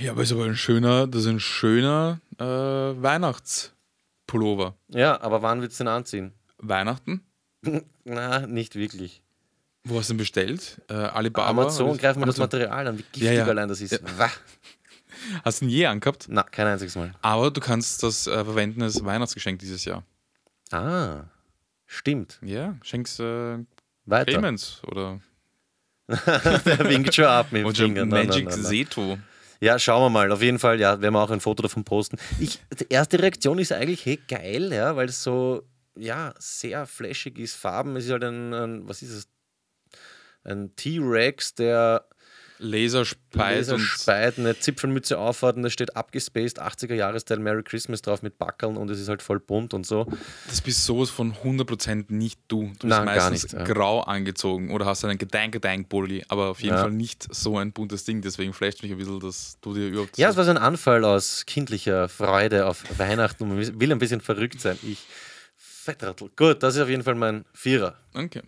[0.00, 4.76] Ja, aber ist aber ein schöner, das ist ein schöner äh, Weihnachtspullover.
[4.88, 6.32] Ja, aber wann wird es denn anziehen?
[6.58, 7.24] Weihnachten?
[8.04, 9.22] Na, nicht wirklich.
[9.84, 10.80] Wo hast du denn bestellt?
[10.88, 11.48] Äh, Alibaba?
[11.48, 12.42] Amazon, greif mal das Amazon.
[12.60, 13.44] Material an, wie giftig Ja, ja.
[13.46, 14.00] allein das ist.
[14.18, 14.30] Wah.
[15.44, 16.26] Hast du ihn je angehabt?
[16.30, 17.12] Na, kein einziges Mal.
[17.20, 20.02] Aber du kannst das äh, verwenden als Weihnachtsgeschenk dieses Jahr.
[20.70, 21.24] Ah,
[21.86, 22.38] stimmt.
[22.42, 23.58] Ja, schenkst äh,
[24.06, 24.32] Weiter.
[24.32, 25.20] Payments oder,
[26.08, 28.04] Der winkt schon ab mit dem Finger.
[28.06, 28.70] Nein, Magic nein, nein, nein.
[28.70, 29.18] Seto.
[29.60, 30.32] Ja, schauen wir mal.
[30.32, 32.16] Auf jeden Fall, ja, werden wir auch ein Foto davon posten.
[32.38, 35.62] Ich, die erste Reaktion ist eigentlich, hey, geil, ja, weil es so,
[35.96, 37.54] ja, sehr flashig ist.
[37.56, 39.28] Farben, es ist halt ein, ein was ist es?
[40.44, 42.06] Ein T-Rex, der
[42.62, 48.02] Laser speit Laser speit, eine Zipfelmütze aufhat und da steht abgespaced 80er Jahresteil Merry Christmas
[48.02, 50.06] drauf mit Backeln und es ist halt voll bunt und so.
[50.46, 52.64] das bist sowas von 100% nicht du.
[52.64, 53.64] Du bist Nein, gar meistens nicht, ja.
[53.64, 56.82] grau angezogen oder hast einen Gedank-Gedank-Bulli, aber auf jeden Ja.
[56.82, 58.20] Fall nicht so ein buntes Ding.
[58.20, 61.06] Deswegen flasht mich ein bisschen, dass du dir überhaupt Ja, es war so ein Anfall
[61.06, 64.78] aus kindlicher Freude auf Weihnachten und man will ein bisschen verrückt sein.
[64.82, 64.98] Ich
[65.56, 66.30] Fettrattel.
[66.36, 67.96] Gut, das ist auf jeden Fall mein Vierer.
[68.12, 68.42] Okay.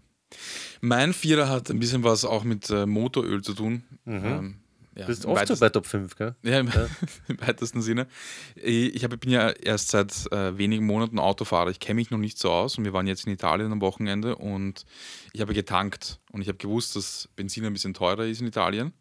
[0.82, 3.84] Mein Vierer hat ein bisschen was auch mit äh, Motoröl zu tun.
[4.04, 4.56] Ähm,
[4.96, 6.34] ja, Du bist oft so bei Top 5, gell?
[6.42, 6.68] Ja, im,
[7.28, 8.08] im weitesten Sinne.
[8.56, 11.70] Ich hab, bin ja erst seit äh, wenigen Monaten Autofahrer.
[11.70, 14.34] Ich kenne mich noch nicht so aus und wir waren jetzt in Italien am Wochenende
[14.36, 14.84] und
[15.32, 18.92] ich habe getankt und ich habe gewusst, dass Benzin ein bisschen teurer ist in Italien,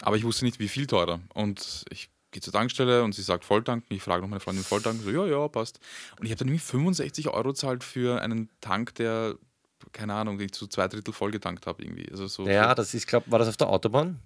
[0.00, 1.20] aber ich wusste nicht, wie viel teurer.
[1.34, 3.94] Und ich gehe zur Tankstelle und sie sagt Volltanken.
[3.96, 5.02] Ich frage noch meine Freundin Volltanken.
[5.04, 5.80] So, ja, ja, passt.
[6.18, 9.34] Und ich habe dann irgendwie 65 Euro zahlt für einen Tank, der,
[9.92, 12.10] keine Ahnung, den ich zu zwei Drittel voll getankt habe irgendwie.
[12.10, 14.18] Also so Ja, das ist, glaube war das auf der Autobahn?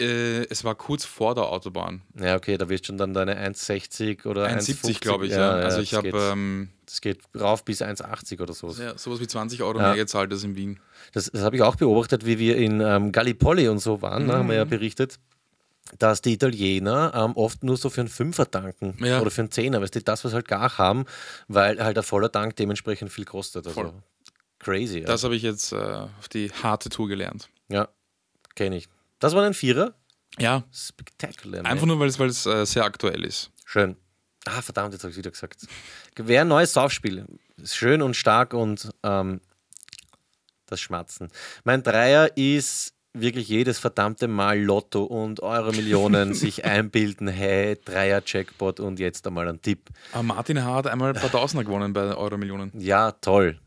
[0.00, 2.02] äh, es war kurz vor der Autobahn.
[2.18, 5.50] Ja, okay, da wirst schon dann deine 1,60 oder 1,70 1,50, glaube ich, ja.
[5.54, 8.70] Also ich das habe geht- ähm, Das geht rauf bis 1,80 oder so.
[8.70, 9.88] ja, sowas wie 20 Euro Ja.
[9.88, 10.78] mehr gezahlt als in Wien.
[11.14, 14.34] Das, das habe ich auch beobachtet, wie wir in ähm, Gallipoli und so waren, ne,
[14.34, 14.58] haben wir Mhm.
[14.58, 15.18] ja berichtet,
[15.98, 19.20] dass die Italiener ähm, oft nur so für einen Fünfer tanken Ja.
[19.20, 21.06] oder für einen Zehner, weißt du, das, was halt gar haben,
[21.48, 23.66] weil halt ein voller Tank dementsprechend viel kostet.
[23.66, 23.92] Also Voll.
[24.58, 25.00] Crazy.
[25.00, 27.48] Ja, Das habe ich jetzt äh, auf die harte Tour gelernt.
[27.68, 27.88] ja
[28.54, 28.88] kenne ich.
[29.20, 29.94] Das war ein Vierer.
[30.36, 31.64] Ja, Spectacular.
[31.64, 33.50] einfach nur, weil es, weil es äh, sehr aktuell ist.
[33.64, 33.96] Schön.
[34.46, 35.66] Ah, verdammt, jetzt habe ich es wieder gesagt.
[36.16, 37.24] Wäre ein neues Saufspiel.
[37.64, 39.40] Schön und stark und ähm,
[40.66, 41.28] das Schmatzen.
[41.64, 48.80] Mein Dreier ist wirklich jedes verdammte Mal Lotto und Euro Millionen sich einbilden, hey, Dreier-Jackpot
[48.80, 49.88] und jetzt einmal ein Tipp.
[50.12, 50.74] Aber Martin H.
[50.74, 52.72] hat einmal ein paar Tausender gewonnen bei Euro-Millionen.
[52.80, 53.60] Ja, toll.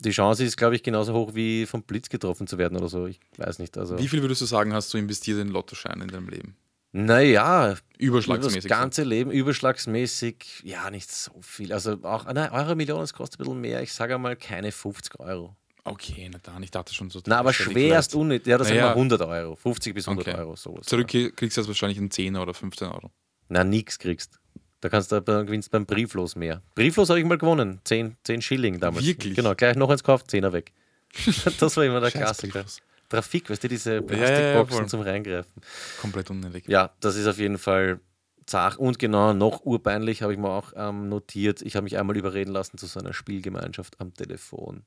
[0.00, 3.06] Die Chance ist, glaube ich, genauso hoch wie vom Blitz getroffen zu werden oder so.
[3.06, 3.76] Ich weiß nicht.
[3.76, 6.56] Also Wie viel würdest du sagen, hast du investiert in Lottoscheine in deinem Leben?
[6.92, 8.68] Naja, das Überschlagsmäßig.
[8.70, 11.72] ganze Leben überschlagsmäßig, ja, nicht so viel.
[11.72, 13.82] Also auch, nein, Euro Million, das kostet ein bisschen mehr.
[13.82, 15.54] Ich sage einmal keine 50 Euro.
[15.84, 17.20] Okay, na dann, ich dachte schon so.
[17.26, 18.46] Na, aber schwerst unnötig.
[18.46, 18.88] Ja, das sind Naja.
[18.88, 19.56] mal 100 Euro.
[19.56, 20.38] 50 bis 100 Okay.
[20.38, 20.86] Euro, sowas.
[20.86, 23.10] Zurück kriegst du jetzt wahrscheinlich einen 10er oder 15 Euro.
[23.48, 24.38] Na, nix kriegst.
[24.80, 26.62] Da kannst du, da gewinnst beim Brieflos mehr.
[26.74, 27.80] Brieflos habe ich mal gewonnen.
[27.84, 29.04] 10, 10 Schilling damals.
[29.04, 29.34] Wirklich?
[29.34, 30.72] Genau, gleich noch eins gekauft, 10er weg.
[31.58, 32.64] das war immer der Klassiker.
[33.08, 34.88] Trafik, weißt du, diese ja, ja, Plastikboxen voll.
[34.88, 35.62] zum Reingreifen.
[36.00, 36.68] Komplett unnötig.
[36.68, 38.00] Ja, das ist auf jeden Fall
[38.46, 38.78] zach.
[38.78, 41.62] Und genau, noch urpeinlich habe ich mir auch ähm, notiert.
[41.62, 44.82] Ich habe mich einmal überreden lassen zu so einer Spielgemeinschaft am Telefon.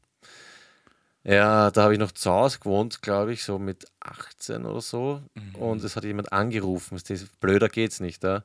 [1.23, 5.21] Ja, da habe ich noch zu Hause gewohnt, glaube ich, so mit 18 oder so.
[5.53, 6.99] Und es hat jemand angerufen.
[7.39, 8.23] Blöder geht's nicht.
[8.23, 8.43] Ja?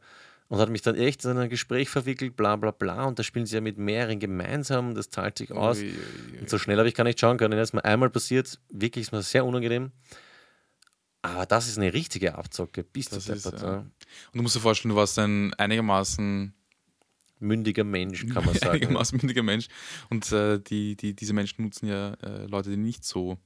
[0.49, 3.05] Und hat mich dann echt in ein Gespräch verwickelt, bla bla bla.
[3.07, 5.78] Und da spielen sie ja mit mehreren gemeinsam, das zahlt sich aus.
[5.78, 5.92] Ui, ui,
[6.34, 6.38] ui.
[6.40, 7.59] Und so schnell habe ich gar nicht schauen können.
[7.59, 9.90] Das ist mir einmal passiert, wirklich ist mir sehr unangenehm.
[11.22, 12.84] Aber das ist eine richtige Abzocke.
[12.94, 13.78] Das ist, deppert, ja.
[13.78, 13.92] Und
[14.34, 16.53] du musst dir vorstellen, du warst ein einigermaßen,
[17.38, 18.70] Mündiger Mensch, kann man sagen.
[18.76, 19.66] einigermaßen mündiger Mensch.
[20.09, 23.36] Und äh, die, die, diese Menschen nutzen ja äh, Leute, die nicht so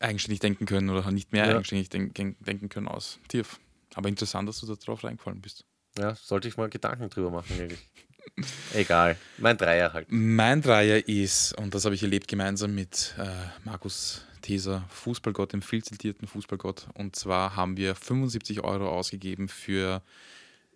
[0.00, 1.54] eigenständig denken können oder nicht mehr Ja.
[1.56, 3.18] eigenständig denken, denken können aus.
[3.28, 3.60] Tief.
[3.94, 5.64] Aber interessant, dass du da drauf reingefallen bist.
[5.98, 7.88] Ja, sollte ich mal Gedanken drüber machen eigentlich.
[8.74, 9.16] Egal.
[9.38, 10.06] Mein Dreier halt.
[10.10, 13.28] Mein Dreier ist, und das habe ich erlebt gemeinsam mit äh,
[13.64, 16.88] Markus Teser, Fußballgott, dem viel zitierten Fußballgott.
[16.94, 20.02] Und zwar haben wir 75 Euro ausgegeben für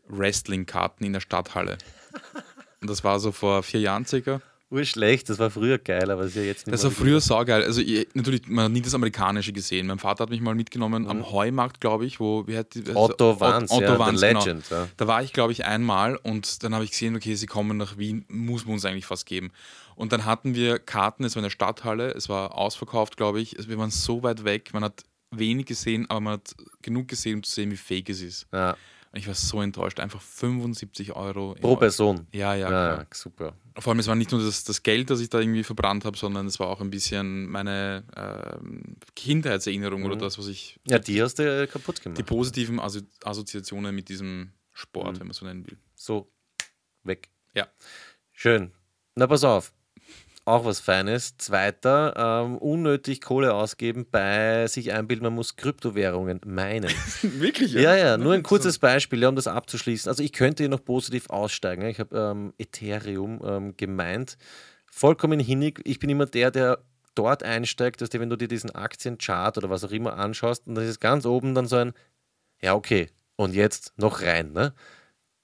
[0.08, 1.78] Wrestling-Karten in der Stadthalle.
[2.80, 4.40] Und das war so vor vier Jahren circa.
[4.68, 7.62] Urschlecht, das war früher geil, aber ist ja jetzt nicht Das war früher saugeil.
[7.62, 9.86] Also ich, natürlich, man hat nie das Amerikanische gesehen.
[9.86, 12.96] Mein Vater hat mich mal mitgenommen am Heumarkt, glaube ich, wo wie hat die, Mhm.
[12.96, 14.40] Otto Ot- Wanz, Otto ja, Wanz, genau.
[14.44, 14.88] Legend, ja.
[14.96, 17.96] Da war ich, glaube ich, einmal und dann habe ich gesehen, okay, sie kommen nach
[17.96, 19.52] Wien, muss man uns eigentlich fast geben.
[19.94, 23.56] Und dann hatten wir Karten, es war in der Stadthalle, es war ausverkauft, glaube ich.
[23.56, 27.36] Also wir waren so weit weg, man hat wenig gesehen, aber man hat genug gesehen,
[27.36, 28.46] um zu sehen, wie fake es ist.
[28.52, 28.76] Ja,
[29.16, 31.54] ich war so enttäuscht, einfach 75 Euro.
[31.54, 31.76] pro Euro.
[31.78, 32.26] Person.
[32.32, 33.06] Ja, ja, Ja, klar.
[33.12, 33.54] super.
[33.78, 36.16] Vor allem, es war nicht nur das, das Geld, das ich da irgendwie verbrannt habe,
[36.16, 40.78] sondern es war auch ein bisschen meine ähm, Kindheitserinnerung oder das, was ich.
[40.86, 42.26] Ja, die hast du äh, kaputt Die gemacht.
[42.26, 45.20] positiven Assozi Assoziationen mit diesem Sport, Mhm.
[45.20, 45.76] wenn man so nennen will.
[45.94, 46.30] So,
[47.04, 47.28] weg.
[47.54, 47.66] Ja.
[48.32, 48.72] Schön.
[49.14, 49.72] Na, pass auf.
[50.46, 51.36] Auch was Feines.
[51.38, 56.88] Zweiter, ähm, unnötig Kohle ausgeben bei sich einbilden, man muss Kryptowährungen meinen.
[57.22, 57.72] Wirklich?
[57.72, 60.08] Ja, ja, nur ein kurzes Beispiel, ja, um das abzuschließen.
[60.08, 61.82] Also ich könnte hier noch positiv aussteigen.
[61.82, 61.88] ja.
[61.88, 64.38] Ich habe ähm, Ethereum ähm, gemeint.
[64.88, 65.80] Vollkommen hinnig.
[65.82, 66.78] Ich bin immer der, der
[67.16, 70.76] dort einsteigt, dass dir, wenn du dir diesen Aktienchart oder was auch immer anschaust, und
[70.76, 71.92] das ist ganz oben dann so ein,
[72.62, 74.52] ja, okay, und jetzt noch rein.
[74.52, 74.74] Ne?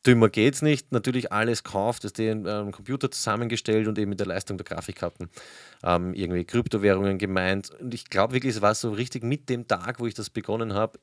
[0.07, 0.93] Dümmer geht's nicht.
[0.93, 5.31] Natürlich alles kauft, ist den ähm, Computer zusammengestellt und eben mit der Leistung der Grafikkarten
[5.85, 7.71] ähm, irgendwie Kryptowährungen gemeint.
[7.81, 10.75] Und ich glaube wirklich, es war so richtig mit dem Tag, wo ich das begonnen
[10.75, 10.99] habe,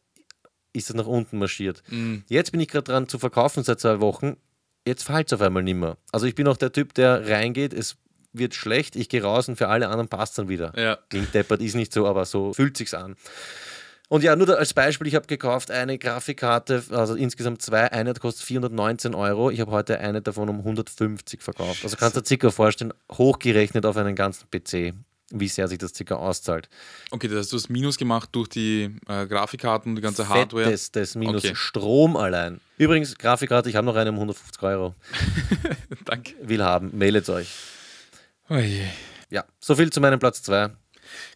[0.74, 1.82] ist es nach unten marschiert.
[1.90, 2.24] Mhm.
[2.28, 4.38] Jetzt bin ich gerade dran zu verkaufen seit zwei Wochen.
[4.86, 5.98] Jetzt fällt es auf einmal nicht mehr.
[6.12, 7.98] Also ich bin auch der Typ, der reingeht, es
[8.34, 10.74] wird schlecht, ich gehe raus und für alle anderen passt dann wieder.
[10.78, 10.98] Ja.
[11.10, 13.16] Klingt deppert, ist nicht so, aber so fühlt sich's an.
[14.10, 18.44] Und ja, nur als Beispiel, ich habe gekauft eine Grafikkarte, also insgesamt zwei, eine kostet
[18.44, 19.52] 419 Euro.
[19.52, 21.84] Ich habe heute eine davon um 150 verkauft.
[21.84, 24.96] Also kannst du dir circa vorstellen, hochgerechnet auf einen ganzen PC,
[25.30, 26.70] wie sehr sich das circa auszahlt.
[27.12, 30.66] Okay, das heißt, du hast Minus gemacht durch die äh, Grafikkarten, die ganze Hardware.
[30.66, 31.54] Fettestes minus Okay.
[31.56, 32.60] Strom allein.
[32.80, 34.96] Übrigens, Grafikkarte, ich habe noch eine um 150 Euro.
[36.06, 36.34] Danke.
[36.42, 37.50] Will haben, mailet euch.
[38.50, 38.90] Oje.
[39.30, 40.72] Ja, so viel zu meinem Platz 2.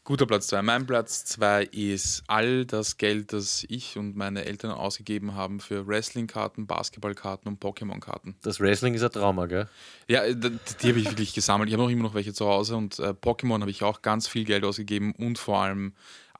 [0.03, 0.61] Guter Platz 2.
[0.61, 5.87] Mein Platz 2 ist all das Geld, das ich und meine Eltern ausgegeben haben für
[5.87, 8.35] Wrestling-Karten, Basketballkarten und Pokémon-Karten.
[8.41, 9.67] Das Wrestling ist ein Trauma, gell?
[10.07, 11.69] Ja, äh, die habe ich wirklich gesammelt.
[11.69, 14.27] Ich habe auch immer noch welche zu Hause und äh, Pokémon habe ich auch ganz
[14.27, 15.93] viel Geld ausgegeben und vor allem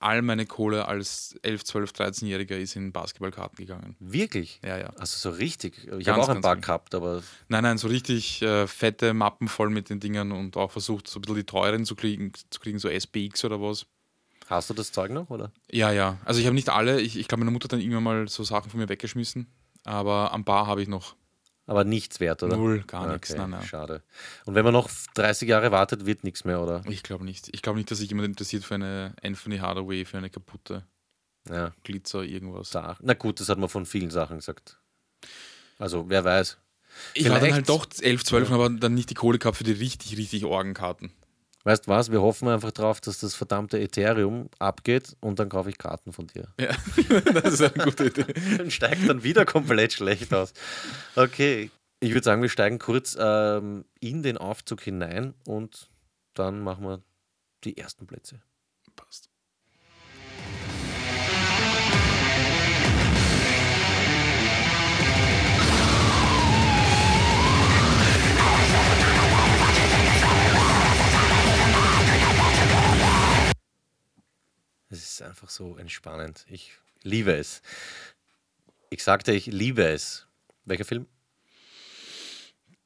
[0.04, 3.96] all meine Kohle als 11, 12, 13-Jähriger ist in Basketballkarten gegangen.
[4.00, 4.60] Wirklich?
[4.64, 4.90] Ja, ja.
[4.98, 5.88] Also so richtig.
[5.98, 9.70] Ich habe auch ein paar gehabt, aber Nein, nein, so richtig äh, fette Mappen voll
[9.70, 12.80] mit den Dingern und auch versucht, so ein bisschen die teuren zu kriegen, zu kriegen
[12.80, 13.86] so SPX oder was.
[14.48, 15.52] hast du das Zeug noch, oder?
[15.72, 16.18] Ja, ja.
[16.26, 17.00] Also ich habe nicht alle.
[17.02, 19.48] Ich, ich glaube, meine Mutter hat dann irgendwann mal so Sachen von mir weggeschmissen.
[19.86, 21.16] Aber ein paar habe ich noch.
[21.66, 22.58] Aber nichts wert, oder?
[22.58, 23.32] Null, gar nichts.
[23.32, 23.64] Okay, Nein, nein.
[23.64, 24.04] Schade.
[24.46, 26.82] Und wenn man noch 30 Jahre wartet, wird nichts mehr, oder?
[26.90, 27.50] Ich glaube nicht.
[27.54, 30.86] Ich glaube nicht, dass sich jemand interessiert für eine Anthony Hardaway, für eine kaputte
[31.50, 32.72] Ja, Glitzer, irgendwas.
[32.72, 34.78] Sa- Na gut, das hat man von vielen Sachen gesagt.
[35.80, 36.58] Also, wer weiß.
[37.14, 39.58] Ich war dann Vielleicht- halt doch 11, 12 und habe dann nicht die Kohle gehabt
[39.58, 41.12] für die richtig, richtig Orgenkarten.
[41.66, 42.12] Weißt was?
[42.12, 46.28] Wir hoffen einfach drauf, dass das verdammte Ethereum abgeht und dann kaufe ich Karten von
[46.28, 46.54] dir.
[46.60, 46.72] Ja,
[47.34, 48.26] das ist eine gute Idee.
[48.58, 50.54] Dann steigt dann wieder komplett schlecht aus.
[51.16, 51.72] Okay.
[52.02, 55.90] Ich würde sagen, wir steigen kurz ähm, in den Aufzug hinein und
[56.34, 57.02] dann machen wir
[57.64, 58.42] die ersten Plätze.
[75.00, 76.46] Ist einfach so entspannend.
[76.50, 76.74] Ich
[77.04, 77.62] liebe es.
[78.90, 80.28] Ich sagte, ich liebe es.
[80.66, 81.08] Welcher Film?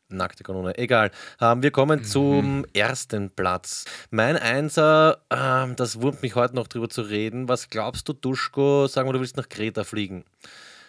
[0.09, 0.77] Nackte Kanone.
[0.77, 1.11] Egal.
[1.41, 3.83] Ähm, wir kommen zum ersten Platz.
[4.09, 7.49] Mein Einser, ähm, das wurmt mich heute noch drüber zu reden.
[7.49, 8.87] Was glaubst du, Duschko?
[8.87, 10.23] Sagen wir, du willst nach Kreta fliegen.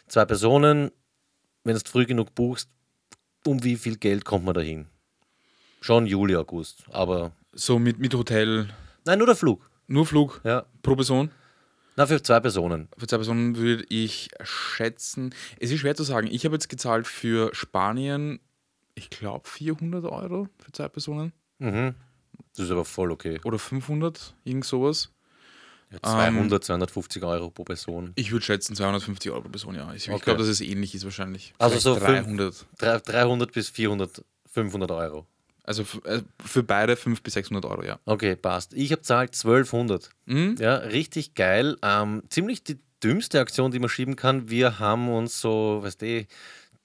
[0.07, 0.93] Zwei Personen,
[1.65, 2.71] wenn du es früh genug buchst,
[3.45, 4.87] um wie viel Geld kommt man dahin?
[5.81, 6.85] Schon Juli, August.
[6.91, 8.69] Aber So mit, mit Hotel,
[9.05, 9.69] nein, nur der Flug.
[9.89, 10.65] Nur Flug Ja.
[10.83, 11.31] pro Person.
[11.97, 12.89] Na, für zwei Personen.
[12.97, 16.29] Für zwei Personen würde ich schätzen, es ist schwer zu sagen.
[16.31, 18.39] Ich habe jetzt gezahlt für Spanien,
[18.95, 21.95] ich glaube 400 Euro für zwei Personen Mhm.
[22.57, 23.41] Das ist aber voll okay.
[23.45, 25.11] oder 500, irgend sowas.
[25.91, 28.13] Ja, 200, 250 Euro pro Person.
[28.15, 29.93] Ich würde schätzen 250 Euro pro Person, ja.
[29.95, 30.23] Ich, ich Okay.
[30.25, 31.53] glaube, dass es ähnlich ist wahrscheinlich.
[31.59, 32.67] Also so Vielleicht fünf- 300.
[32.79, 34.23] Drei- 300 bis 400,
[34.53, 35.27] 500 Euro.
[35.69, 37.99] Also äh, für beide 500 bis 600 Euro, ja.
[38.07, 38.73] Okay, passt.
[38.73, 40.09] Ich habe zahlt 1200.
[40.25, 40.57] Mhm.
[40.59, 41.77] Ja, richtig geil.
[41.83, 44.49] Ähm, ziemlich die dümmste Aktion, die man schieben kann.
[44.49, 46.27] Wir haben uns so, weißt du,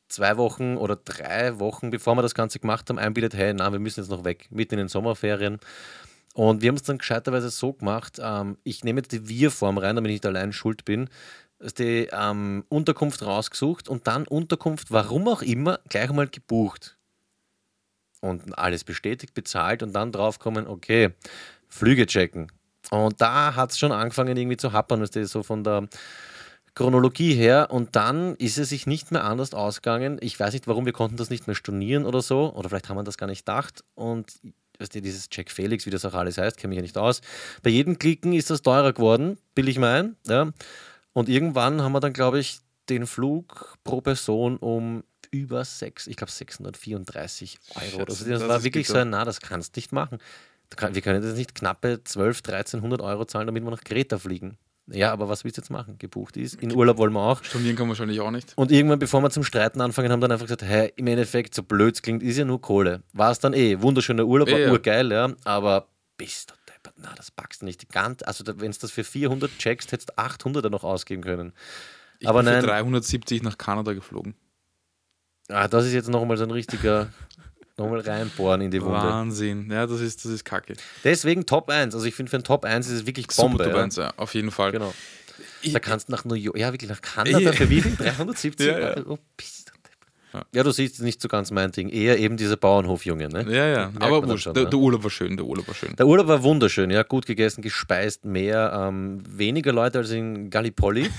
[0.10, 3.80] zwei Wochen oder drei Wochen, bevor wir das Ganze gemacht haben, einbildet, hey, na, wir
[3.80, 5.60] müssen jetzt noch weg, mitten in den Sommerferien.
[6.34, 9.96] Und wir haben es dann gescheiterweise so gemacht, ähm, ich nehme jetzt die Wir-Form rein,
[9.96, 11.10] damit ich nicht allein schuld bin,
[11.78, 16.98] die ähm, Unterkunft rausgesucht und dann Unterkunft, warum auch immer, gleich mal gebucht.
[18.24, 21.10] Und alles bestätigt, bezahlt und dann draufkommen, okay,
[21.68, 22.50] Flüge checken.
[22.90, 25.90] Und da hat es schon angefangen irgendwie zu happern, weißt du, so von der
[26.74, 27.68] Chronologie her.
[27.70, 30.20] Und dann ist es sich nicht mehr anders ausgegangen.
[30.22, 32.54] Ich weiß nicht, warum wir konnten das nicht mehr stornieren oder so.
[32.54, 33.84] Oder vielleicht haben wir das gar nicht gedacht.
[33.94, 34.32] Und
[34.80, 37.20] weißt du, dieses Check Felix, wie das auch alles heißt, kenne mich ja nicht aus.
[37.62, 40.16] Bei jedem Klicken ist das teurer geworden, bilde ich mein.
[40.28, 40.50] Ja.
[41.12, 45.04] Und irgendwann haben wir dann, glaube ich, den Flug pro Person um
[45.34, 48.04] über sechs, ich glaube 634 Euro.
[48.04, 50.20] Also das, das war wirklich so ein, na, das kannst du nicht machen.
[50.92, 54.58] Wir können jetzt nicht knappe 12, 1300 Euro zahlen, damit wir nach Kreta fliegen.
[54.88, 55.98] Ja, aber was willst du jetzt machen?
[55.98, 56.62] Gebucht ist.
[56.62, 57.44] In Urlaub wollen wir auch.
[57.44, 58.54] Stornieren kann man wahrscheinlich auch nicht.
[58.58, 61.64] Und irgendwann, bevor wir zum Streiten anfangen, haben dann einfach gesagt, hey, im Endeffekt, so
[61.64, 63.02] blöd es klingt, ist ja nur Kohle.
[63.14, 63.82] War es dann eh.
[63.82, 64.72] Wunderschöner Urlaub, war Ja, ja.
[64.72, 65.34] urgeil, ja.
[65.46, 67.90] Aber bist du deppert, na, das packst du nicht.
[67.94, 71.54] Ganz, also wenn du das für 400 checkst, hättest du 800 noch ausgeben können.
[72.20, 72.62] Ich Aber bin nein.
[72.62, 74.36] für 370 nach Kanada geflogen.
[75.50, 77.10] Ah, das ist jetzt nochmal so ein richtiger,
[77.78, 78.96] nochmal reinbohren in die Wunde.
[78.98, 79.70] Wahnsinn.
[79.72, 80.74] Ja, das ist, das ist kacke.
[81.04, 81.94] Deswegen Top 1.
[81.94, 83.58] Also ich finde, für ein Top 1 ist es wirklich Bombe.
[83.58, 83.84] Super Top ja.
[83.84, 84.72] 1, ja, auf jeden Fall.
[84.72, 84.94] Genau.
[85.62, 87.96] Ich- Da kannst du nach New York, ja wirklich nach Kanada, für wie viel?
[87.98, 88.88] 370 Ja, ja.
[88.98, 89.20] Euro?
[90.54, 91.90] Ja, du siehst nicht so ganz mein Ding.
[91.90, 93.30] Eher eben diese Bauernhofjunge.
[93.30, 93.46] Ne?
[93.50, 93.92] Ja, ja.
[94.00, 94.44] Aber wurscht.
[94.44, 94.70] schon, der, ne?
[94.70, 95.96] der Urlaub war schön, der Urlaub war schön.
[95.96, 101.10] Der Urlaub war wunderschön, ja, gut gegessen, gespeist, mehr, ähm, weniger Leute als in Gallipoli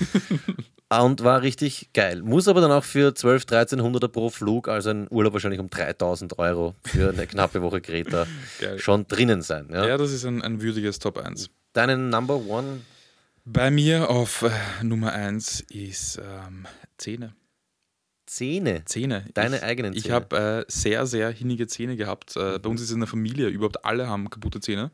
[0.89, 2.21] und war richtig geil.
[2.21, 6.37] Muss aber dann auch für 12, 1300 pro Flug, also ein Urlaub wahrscheinlich um 3000
[6.39, 8.27] Euro für eine knappe Woche Kreta
[8.59, 8.79] Geil.
[8.79, 9.69] schon drinnen sein.
[9.71, 9.87] Ja?
[9.87, 11.49] Ja, das ist ein, ein würdiges Top 1.
[11.73, 12.81] Deinen Number One
[13.45, 16.65] Bei mir auf äh, Nummer 1 ist ähm,
[16.97, 17.33] Zähne.
[18.25, 18.83] Zähne.
[18.85, 19.25] Zähne.
[19.33, 20.15] Deine ich, eigenen Ich Zähne.
[20.15, 22.35] habe äh, sehr, sehr hinnige Zähne gehabt.
[22.35, 24.91] Äh, bei uns ist es in der Familie, überhaupt alle haben kaputte Zähne.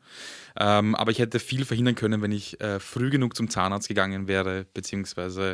[0.59, 4.27] Ähm, aber ich hätte viel verhindern können, wenn ich äh, früh genug zum Zahnarzt gegangen
[4.27, 5.53] wäre, beziehungsweise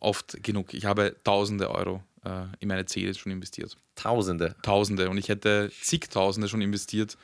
[0.00, 0.74] oft genug.
[0.74, 3.76] Ich habe tausende Euro äh, in meine Zähne schon investiert.
[3.94, 4.54] Tausende.
[4.62, 5.08] Tausende.
[5.08, 7.16] Und ich hätte zigtausende schon investiert.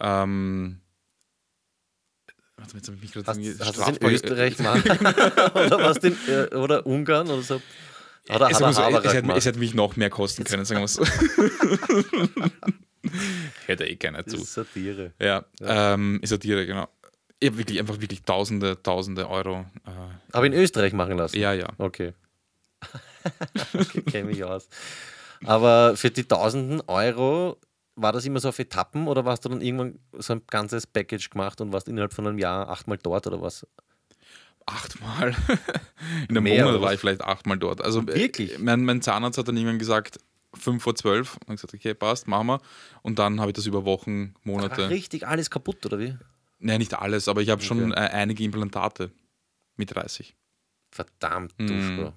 [0.00, 0.80] Ähm,
[2.56, 4.84] warte, jetzt habe ich mich gerade Hast, hast in Österreich gemacht?
[5.54, 7.62] oder was in, äh, oder Ungarn oder so?
[8.30, 10.64] Es, hat er hat so, Haberer es, hätte, es hätte mich noch mehr kosten können,
[10.64, 11.04] sagen wir es so.
[13.66, 14.36] hätte eh keiner zu.
[14.36, 15.12] ist Satire.
[15.20, 16.88] Ja, ähm, ist Satire, genau.
[17.40, 19.66] Ich habe wirklich einfach wirklich tausende, tausende Euro.
[19.86, 19.90] Äh,
[20.32, 21.38] Aber in Österreich machen lassen?
[21.38, 21.68] ja, ja.
[21.78, 22.12] Okay.
[23.74, 24.68] okay Kenne mich aus.
[25.44, 27.56] Aber für die tausenden Euro
[27.96, 31.30] war das immer so auf Etappen oder warst du dann irgendwann so ein ganzes Package
[31.30, 33.66] gemacht und warst innerhalb von einem Jahr achtmal dort oder was?
[34.70, 35.34] Achtmal.
[36.28, 37.82] In einem Mehr, Monat oder war ich vielleicht achtmal dort.
[37.82, 38.58] Also, äh, Wirklich?
[38.58, 40.18] Mein, mein Zahnarzt hat dann irgendwann gesagt,
[40.54, 41.36] 5 vor 12.
[41.46, 42.60] Und ich gesagt, okay, passt, machen wir.
[43.02, 44.88] Und dann habe ich das über Wochen, Ach, Monate.
[44.90, 46.16] richtig, alles kaputt oder wie?
[46.58, 48.08] Nein, nicht alles, aber ich habe schon äh, Okay.
[48.12, 49.10] einige Implantate
[49.76, 50.36] mit 30.
[50.90, 52.12] Verdammt, Mhm.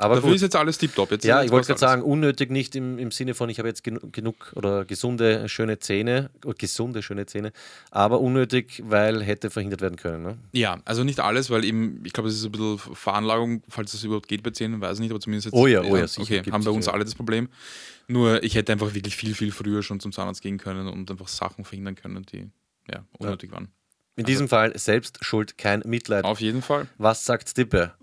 [0.00, 0.36] Aber Dafür gut.
[0.36, 1.10] ist jetzt alles tiptop.
[1.10, 3.84] Jetzt Ja, ich wollte gerade sagen, unnötig nicht im, im Sinne von, ich habe jetzt
[3.84, 7.52] genu genug oder gesunde, schöne Zähne, gesunde, schöne Zähne,
[7.90, 10.22] aber unnötig, weil hätte verhindert werden können.
[10.22, 10.38] Ne?
[10.52, 14.02] Ja, also nicht alles, weil eben, ich glaube, es ist ein bisschen Veranlagung, falls das
[14.02, 15.54] überhaupt geht bei Zähnen, weiß ich nicht, aber zumindest jetzt.
[15.54, 17.50] Oh ja, oh ja, sicher Okay, haben bei uns alle das Problem.
[18.08, 21.28] Nur ich hätte einfach wirklich viel, viel früher schon zum Zahnarzt gehen können und einfach
[21.28, 22.48] Sachen verhindern können, die
[22.90, 23.68] ja, unnötig waren.
[24.20, 26.26] In diesem Fall selbst schuld, kein Mitleid.
[26.26, 26.86] Auf jeden Fall.
[26.98, 27.94] Was sagt Stippe?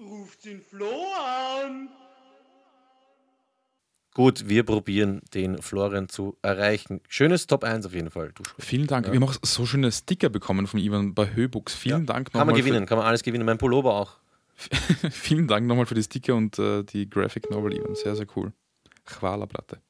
[4.16, 7.02] Gut, wir probieren den Florian zu erreichen.
[7.08, 8.32] Schönes Top 1 auf jeden Fall.
[8.32, 8.60] Duschko.
[8.60, 9.06] Vielen Dank.
[9.06, 11.76] Wir haben auch so schöne Sticker bekommen von Ivan bei Höbux.
[11.76, 13.46] Vielen Dank Kann man nochmal gewinnen, kann man alles gewinnen.
[13.46, 14.18] Mein Pullover auch.
[15.12, 17.94] Vielen Dank nochmal für die Sticker und äh, die Graphic Novel, Ivan.
[17.94, 18.54] Sehr, sehr cool.
[19.06, 19.84] Chwala-Platte.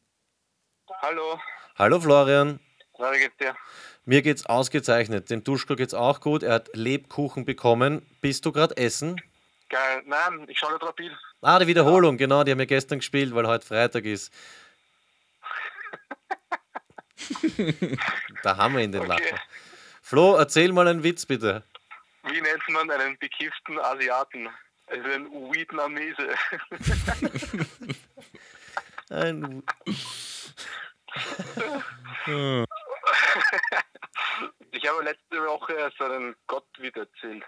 [1.01, 1.39] Hallo,
[1.78, 2.59] Hallo Florian.
[3.00, 3.56] Na, wie geht's dir?
[4.06, 5.30] Mir geht's ausgezeichnet.
[5.30, 6.43] Dem Duschko geht's auch gut.
[6.43, 8.06] Er hat Lebkuchen bekommen.
[8.22, 9.22] Bist du gerade essen?
[9.70, 11.12] Geil, nein, ich schaue Rapid.
[11.41, 14.34] Ah, die Wiederholung, genau, die haben wir gestern gespielt, weil heute Freitag ist.
[18.43, 19.10] da haben wir ihn den Okay.
[19.10, 19.41] Lacher.
[20.02, 21.64] Flo, erzähl mal einen Witz bitte.
[22.24, 24.48] Wie nennt man einen bekifften Asiaten?
[24.88, 26.30] Also ein Vietnamese.
[29.10, 29.64] Ein,
[34.72, 37.44] Ich habe letzte Woche so einen Gott wieder erzählt.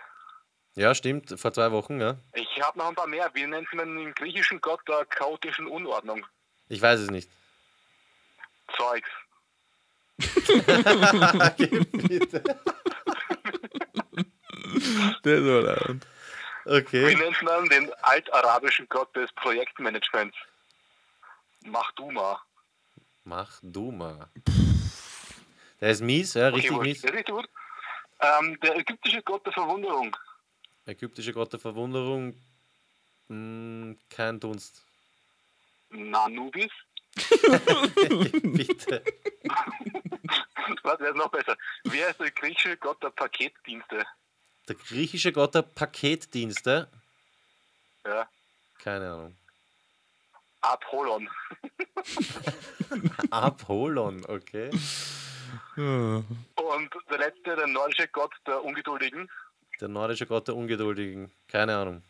[0.75, 2.17] ja, stimmt, vor zwei Wochen, ja.
[2.33, 3.29] Ich habe noch ein paar mehr.
[3.33, 6.25] Wie nennt man im griechischen Gott der chaotischen Unordnung?
[6.69, 7.29] Ich weiß es nicht.
[8.77, 9.09] Zeugs.
[11.91, 12.43] bitte.
[15.23, 15.87] Der ist aber leid.
[16.65, 17.15] Wie Okay.
[17.15, 20.37] nennt man den altarabischen Gott des Projektmanagements?
[21.65, 22.39] Mahduma.
[23.23, 24.27] Mach du mal.
[25.81, 26.87] Der ist mies, ja, richtig wurscht.
[26.87, 27.03] mies.
[27.03, 27.49] Richtig gut.
[28.21, 30.15] Ähm, der ägyptische Gott der Verwunderung.
[30.85, 32.35] Ägyptische Gott der Verwunderung.
[33.27, 34.85] Hm, kein Dunst.
[35.89, 36.71] Nanubis.
[38.43, 39.03] bitte.
[40.83, 41.57] Was wäre noch besser?
[41.83, 44.05] Wer ist der griechische Gott der Paketdienste?
[44.67, 46.89] Der griechische Gott der Paketdienste.
[48.05, 48.29] Ja.
[48.79, 49.37] Keine Ahnung.
[50.61, 51.29] Apollon.
[53.31, 54.69] Apollon, okay.
[55.75, 59.29] Und der letzte, der nordische Gott der Ungeduldigen.
[59.79, 61.31] Der nordische Gott der Ungeduldigen.
[61.47, 62.03] Keine Ahnung.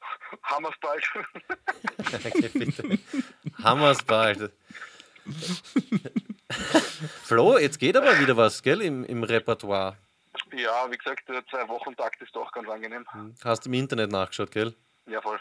[0.42, 1.04] Hammersbald.
[2.12, 2.98] Okay, bitte.
[3.62, 4.50] Hammers bald.
[7.24, 9.96] Flo, jetzt geht aber wieder was, gell, im, im Repertoire.
[10.52, 13.06] ja, wie gesagt, der Zwei-Wochen-Takt ist doch ganz angenehm.
[13.42, 14.74] Hast im Internet nachgeschaut, gell?
[15.06, 15.40] Ja, voll.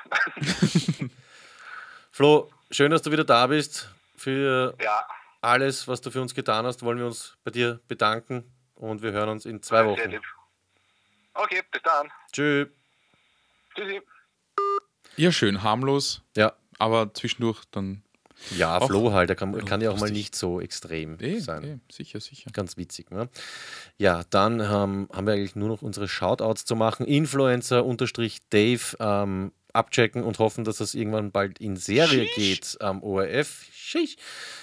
[2.12, 3.89] Flo, schön, dass du wieder da bist.
[4.16, 5.05] Für ja,
[5.41, 8.43] alles, was du für uns getan hast, wollen wir uns bei dir bedanken
[8.75, 9.99] und wir hören uns in zwei Wochen.
[11.33, 12.09] Okay, bis dann.
[12.31, 12.67] Tschüss.
[13.75, 14.01] Tschüssi.
[15.17, 16.53] Ja, schön, harmlos, Ja.
[16.79, 18.03] aber zwischendurch dann.
[18.57, 21.63] Ja, Auch Flo halt, der kann, kann ja auch mal nicht so extrem Eh, sein.
[21.63, 22.49] eh, sicher, sicher.
[22.51, 23.11] Ganz witzig.
[23.11, 23.29] Ne?
[23.99, 27.05] Ja, dann ähm, haben wir eigentlich nur noch unsere Shoutouts zu machen.
[27.05, 33.65] Influencer-Dave ähm, abchecken und hoffen, dass das irgendwann bald in Serie geht am ORF.
[33.74, 34.15] Schisch.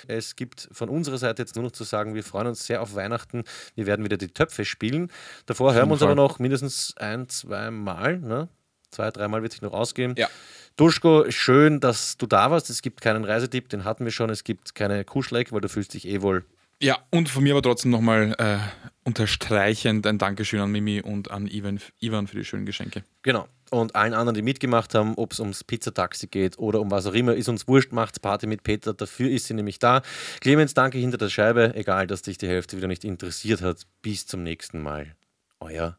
[0.06, 2.94] Es gibt von unserer Seite jetzt nur noch zu sagen, wir freuen uns sehr auf
[2.94, 3.44] Weihnachten.
[3.74, 5.11] Wir werden wieder die Töpfe spielen.
[5.46, 6.09] Davor hören wir uns Fall.
[6.12, 8.18] aber noch mindestens ein, zwei Mal.
[8.18, 8.48] Ne?
[8.90, 10.14] Zwei, dreimal wird sich noch ausgehen.
[10.16, 10.28] Ja.
[10.76, 12.70] Duschko, schön, dass du da warst.
[12.70, 14.30] Es gibt keinen Reisetipp, den hatten wir schon.
[14.30, 16.44] Es gibt keine Kuschleck, weil du fühlst dich eh wohl
[16.80, 18.59] Ja, und von mir aber trotzdem nochmal äh,
[19.04, 23.02] unterstreichend ein Dankeschön an Mimi und an Ivan, Ivan für die schönen Geschenke.
[23.22, 23.48] Genau.
[23.70, 27.12] Und allen anderen, die mitgemacht haben, ob es ums Pizzataxi geht oder um was auch
[27.12, 28.94] immer, ist uns wurscht, macht's Party mit Peter.
[28.94, 30.02] Dafür ist sie nämlich da.
[30.40, 31.74] Clemens, danke hinter der Scheibe.
[31.74, 33.82] Egal, dass dich die Hälfte wieder nicht interessiert hat.
[34.00, 35.14] Bis zum nächsten Mal.
[35.60, 35.98] Euer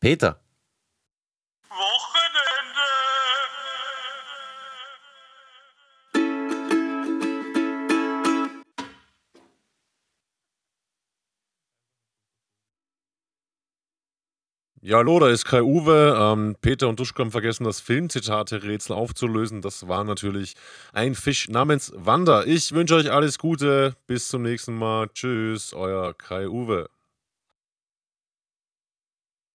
[0.00, 0.40] Peter.
[14.88, 16.16] Ja, hallo, da ist Kai Uwe.
[16.16, 19.60] Ähm, Peter und Duschko haben vergessen, das Filmzitate-Rätsel aufzulösen.
[19.60, 20.54] Das war natürlich
[20.92, 22.44] ein Fisch namens Wanda.
[22.44, 23.96] Ich wünsche euch alles Gute.
[24.06, 25.08] Bis zum nächsten Mal.
[25.08, 26.88] Tschüss, euer Kai Uwe.